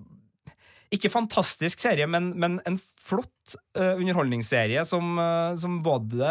[0.94, 5.18] ikke fantastisk serie, men, men en flott uh, underholdningsserie som,
[5.58, 6.28] som både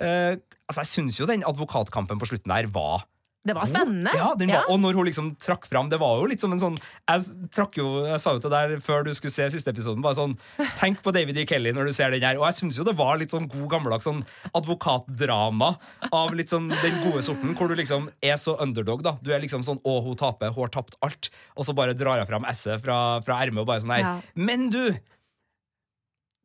[0.00, 3.02] Altså, jeg syns jo den advokatkampen på slutten der var
[3.40, 4.10] Det var spennende.
[4.12, 6.60] Ja, den var, Og når hun liksom trakk fram Det var jo litt som en
[6.60, 10.02] sånn Jeg, trakk jo, jeg sa jo til deg før du skulle se siste episoden,
[10.04, 10.34] bare sånn
[10.76, 11.46] Tenk på David E.
[11.48, 12.36] Kelly når du ser den her.
[12.36, 14.20] Og jeg syns jo det var litt sånn god gammeldags sånn
[14.56, 15.70] advokatdrama
[16.12, 19.14] av litt sånn den gode sorten, hvor du liksom er så underdog, da.
[19.24, 21.30] Du er liksom sånn Å, hun taper, hun har tapt alt.
[21.56, 24.04] Og så bare drar jeg fram esset fra, fra ermet og bare sånn her.
[24.04, 24.14] Ja.
[24.36, 24.82] Men du!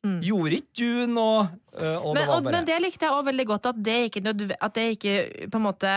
[0.06, 0.20] Mm.
[0.24, 1.48] Gjorde ikke du noe?
[1.74, 3.98] Øh, og Men, det og, bare men det likte jeg òg veldig godt, at det
[4.12, 5.16] ikke, at det ikke
[5.50, 5.94] på en måte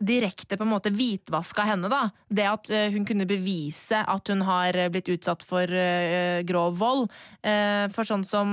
[0.00, 1.90] direkte på en måte hvitvaska henne.
[1.92, 2.08] da.
[2.28, 6.78] Det at eh, hun kunne bevise at hun har eh, blitt utsatt for eh, grov
[6.80, 7.10] vold.
[7.40, 8.50] For sånn som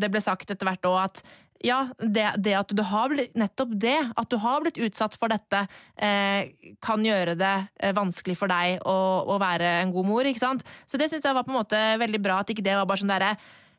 [0.00, 1.22] det ble sagt etter hvert òg, at
[1.66, 5.32] ja, det, det at du har blitt, nettopp det, at du har blitt utsatt for
[5.32, 5.64] dette,
[6.00, 7.54] eh, kan gjøre det
[7.96, 8.96] vanskelig for deg å,
[9.28, 10.28] å være en god mor.
[10.30, 10.64] ikke sant?
[10.88, 13.02] Så det syns jeg var på en måte veldig bra, at ikke det var bare
[13.02, 13.34] sånn derre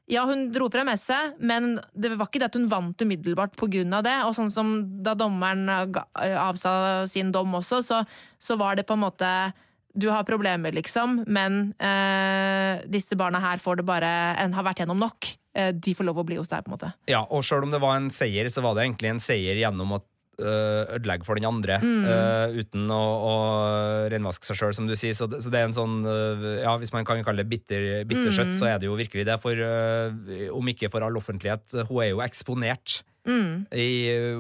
[0.10, 4.02] ja, hun dro frem esset, men det var ikke det at hun vant umiddelbart pga.
[4.02, 4.16] det.
[4.28, 4.72] Og sånn som
[5.04, 8.02] da dommeren avsa sin dom også, så,
[8.39, 9.54] så var det på en måte
[9.93, 14.80] Du har problemer, liksom, men eh, disse barna her får det bare en, har vært
[14.80, 15.28] gjennom nok.
[15.52, 16.91] Eh, de får lov å bli hos deg, på en måte.
[17.12, 19.97] Ja, og sjøl om det var en seier, så var det egentlig en seier gjennom
[19.97, 20.06] øh,
[20.42, 22.06] ødelegge for den andre, Mm.
[22.06, 23.36] uh, uten å, å
[24.12, 25.14] renvaske seg sjøl, som du sier.
[25.18, 28.04] Så det, så det er en sånn øh, Ja, hvis man kan kalle det bitter,
[28.10, 28.58] bittersøtt, Mm.
[28.60, 29.38] så er det jo virkelig det.
[29.44, 33.02] For uh, om ikke for all offentlighet, hun er jo eksponert.
[33.22, 33.68] Mm.
[33.78, 33.89] I,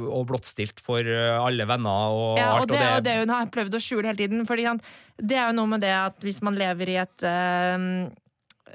[0.09, 2.63] og blottstilt for øh, alle venner og Ja, alt.
[2.63, 4.41] og det og det, og det hun har prøvd å skjule hele tiden.
[4.49, 4.81] Fordi han,
[5.21, 7.85] det er jo noe med det at hvis man lever i et, eh,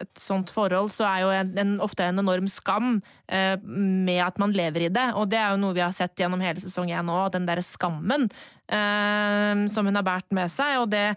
[0.02, 4.38] et sånt forhold, så er jo en, en, ofte en enorm skam eh, med at
[4.42, 5.08] man lever i det.
[5.16, 7.64] Og det er jo noe vi har sett gjennom hele sesong én òg, den derre
[7.64, 8.28] skammen
[8.68, 10.78] eh, som hun har båret med seg.
[10.84, 11.08] Og det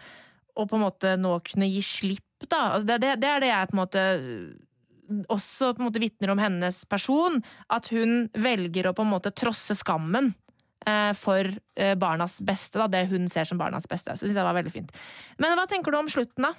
[0.60, 2.76] å på en måte nå kunne gi slipp, da.
[2.76, 4.04] Altså det, det, det er det jeg på en måte
[5.30, 7.40] også på en måte vitner om hennes person.
[7.72, 10.34] At hun velger å på en måte trosse skammen
[10.86, 12.80] eh, for eh, barnas beste.
[12.82, 14.16] Da, det hun ser som barnas beste.
[14.16, 14.94] Så synes jeg var veldig fint.
[15.42, 16.54] Men hva tenker du om slutten, da?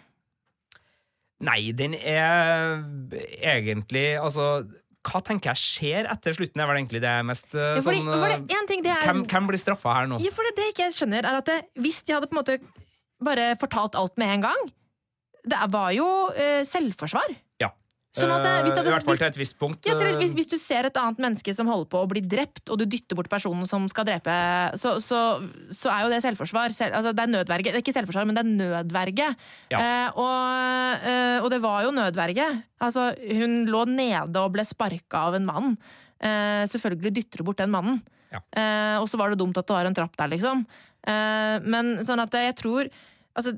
[1.41, 2.83] Nei, den er
[3.41, 4.63] egentlig Altså,
[5.07, 8.69] hva tenker jeg skjer etter slutten, er vel egentlig det mest øh, Ja, fordi, sånn
[8.69, 10.21] ting det er, hvem, hvem blir straffa her nå?
[10.21, 12.43] Ja, for det, det ikke jeg skjønner, er at det, hvis de hadde på en
[12.43, 12.59] måte
[13.25, 14.69] bare fortalt alt med en gang
[15.49, 17.33] Det var jo uh, selvforsvar.
[18.11, 19.87] Sånn at, eh, hvis det Eh, hadde- I hvert fall til et visst punkt.
[19.87, 22.21] Ja, til, øh, hvis, hvis du ser et annet menneske som holder på å bli
[22.21, 24.35] drept, og du dytter bort personen som skal drepe,
[24.75, 25.39] så, så,
[25.71, 26.75] så er jo det selvforsvar.
[26.75, 27.71] Selv, altså, det er nødverge.
[27.71, 28.51] Det er ikke selvforsvar, men det er
[28.83, 29.37] nødverge.
[29.71, 29.79] Ja.
[29.79, 32.49] Eh, og, eh, og det var jo nødverge.
[32.83, 35.79] Altså, hun lå nede og ble sparka av en mann.
[36.21, 38.03] Eh, selvfølgelig dytter du bort den mannen.
[38.33, 38.41] Ja.
[38.53, 40.67] Eh, og så var det dumt at det var en trapp der, liksom.
[41.07, 42.91] Eh, men sånn at jeg tror
[43.39, 43.55] altså,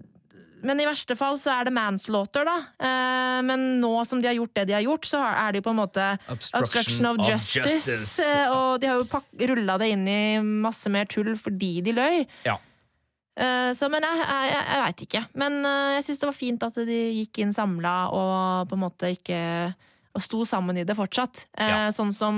[0.63, 2.57] men i verste fall så er det manslaughter, da.
[2.79, 5.69] Eh, men nå som de har gjort det de har gjort, så er det jo
[5.69, 8.23] på en måte obstruction of justice.
[8.23, 12.23] Eh, og de har jo rulla det inn i masse mer tull fordi de løy.
[12.47, 12.59] Ja.
[13.33, 15.23] Eh, så, men jeg, jeg, jeg, veit ikke.
[15.41, 18.83] Men eh, jeg syns det var fint at de gikk inn samla og på en
[18.83, 19.41] måte ikke
[20.13, 21.47] Og sto sammen i det fortsatt.
[21.57, 21.87] Eh, Ja.
[21.95, 22.37] Sånn som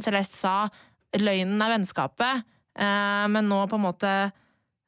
[0.00, 0.54] Celeste sa,
[1.20, 4.12] løgnen er vennskapet, men nå på en måte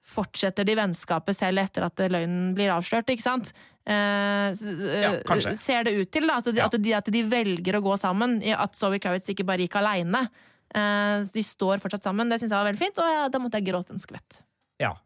[0.09, 3.53] fortsetter de vennskapet selv etter at løgnen blir avslørt, ikke sant?
[3.89, 5.55] Eh, eh, Ja, kanskje.
[5.61, 6.39] Ser det ut til, da.
[6.41, 6.69] Altså, de, Ja.
[6.69, 8.39] at, de, at de velger å gå sammen.
[8.43, 10.29] i At Zoe Kravitz ikke bare gikk aleine.
[10.75, 12.29] Eh, de står fortsatt sammen.
[12.29, 14.43] Det syns jeg var veldig fint, og ja, da måtte jeg gråte en skvett.
[14.81, 14.97] Ja.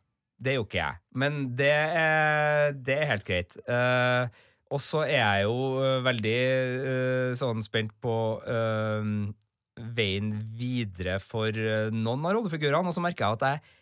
[0.42, 0.98] Det gjorde ikke jeg.
[1.14, 3.55] Men det er, det er helt greit.
[3.62, 4.26] Uh,
[4.74, 6.38] og så er jeg jo eh, veldig
[6.82, 9.05] uh, sånn spent på uh,
[9.96, 13.78] veien videre for eh, noen av rollefigurene, og så merker jeg at jeg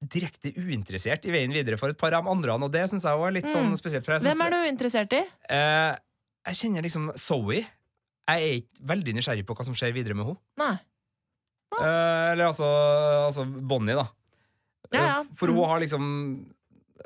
[0.00, 3.20] direkte uinteressert i veien videre for et par av de andre, og det syns jeg
[3.20, 3.76] er litt sånn Mm.
[3.76, 4.04] spesielt.
[4.06, 5.24] For jeg Hvem er du interessert i?
[5.48, 5.96] Eh,
[6.48, 7.60] jeg kjenner liksom Zoe.
[8.30, 10.38] Jeg er ikke veldig nysgjerrig på hva som skjer videre med henne.
[10.56, 10.78] Nei.
[11.80, 12.66] Eh, eller altså,
[13.28, 14.08] altså Bonnie, da.
[14.92, 15.20] Ja, ja.
[15.20, 16.46] Eh, For hun har liksom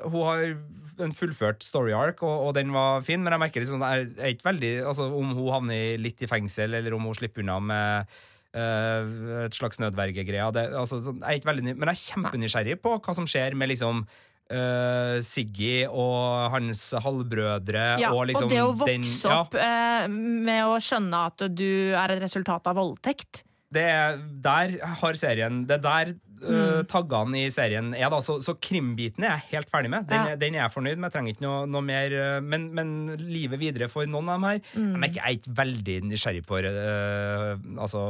[0.01, 0.57] Hun har
[1.05, 4.33] en fullført story arc, og, og den var fin, men jeg merker liksom jeg er
[4.33, 8.07] ikke veldig altså, Om hun havner litt i fengsel, eller om hun slipper unna med
[8.55, 10.47] et slags nødvergegreia.
[10.79, 13.73] Altså, jeg er ikke veldig ny, men jeg er kjempenysgjerrig på hva som skjer med
[13.73, 14.05] liksom
[14.45, 19.39] Uh, Siggy og hans halvbrødre Ja, og liksom det å den- vokse ja.
[19.41, 21.65] opp uh, med å skjønne at du
[21.97, 23.41] er et resultat av voldtekt.
[23.73, 26.13] det er der har serien Det er der
[26.43, 28.19] uh, taggene i serien er, da.
[28.25, 30.07] Så, så krimbiten er jeg helt ferdig med.
[30.09, 30.35] Den, Ja.
[30.41, 31.07] den er jeg fornøyd med.
[31.07, 32.15] Jeg trenger ikke noe, noe mer.
[32.15, 35.55] uh, men, men livet videre for noen av dem her Jeg, merker, jeg er ikke
[35.61, 38.03] veldig nysgjerrig på uh, altså,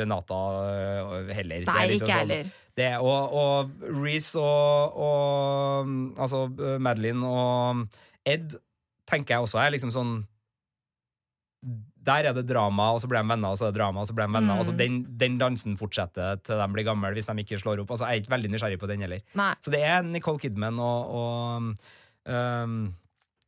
[0.00, 0.40] Renata
[1.34, 1.64] heller.
[1.64, 2.52] Det er Nei, liksom ikke sånn- heller.
[2.74, 6.48] Det, er- og og Reece og, og altså
[6.82, 7.84] Madeline og
[8.26, 8.56] Ed
[9.06, 10.16] tenker jeg også er liksom sånn
[12.04, 14.08] Der er det drama, og så blir de venner, og så er det drama, og
[14.10, 14.54] så blir de venner.
[14.54, 14.58] Mm.
[14.64, 17.94] Altså, den, den dansen fortsetter til de blir gamle, hvis de ikke slår opp.
[17.96, 19.24] Altså, jeg er ikke veldig nysgjerrig på den heller.
[19.40, 19.52] Nei.
[19.64, 21.72] Så det er Nicole Kidman og, og
[22.34, 22.76] um,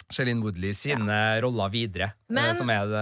[0.06, 3.00] Shailene Woodley sine roller videre, eh, Men som er det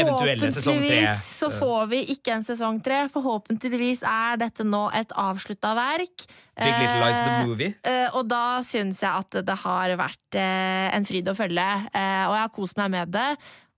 [0.00, 1.00] eventuelle sesong tre.
[1.04, 3.00] Forhåpentligvis så får vi ikke en sesong tre.
[3.12, 6.24] Forhåpentligvis er dette nå et avslutta verk.
[6.60, 7.74] Big Little Lies the Eh, Movie.
[7.84, 12.24] eh, og da syns jeg at det har vært eh, en fryd å følge, eh,
[12.28, 13.28] og jeg har kost meg med det.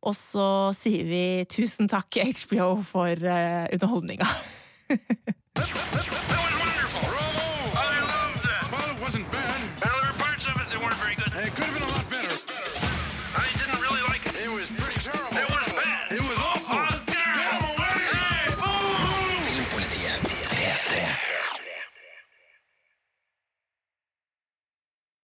[0.03, 4.27] Og så sier vi tusen takk, HBO, for uh, underholdninga.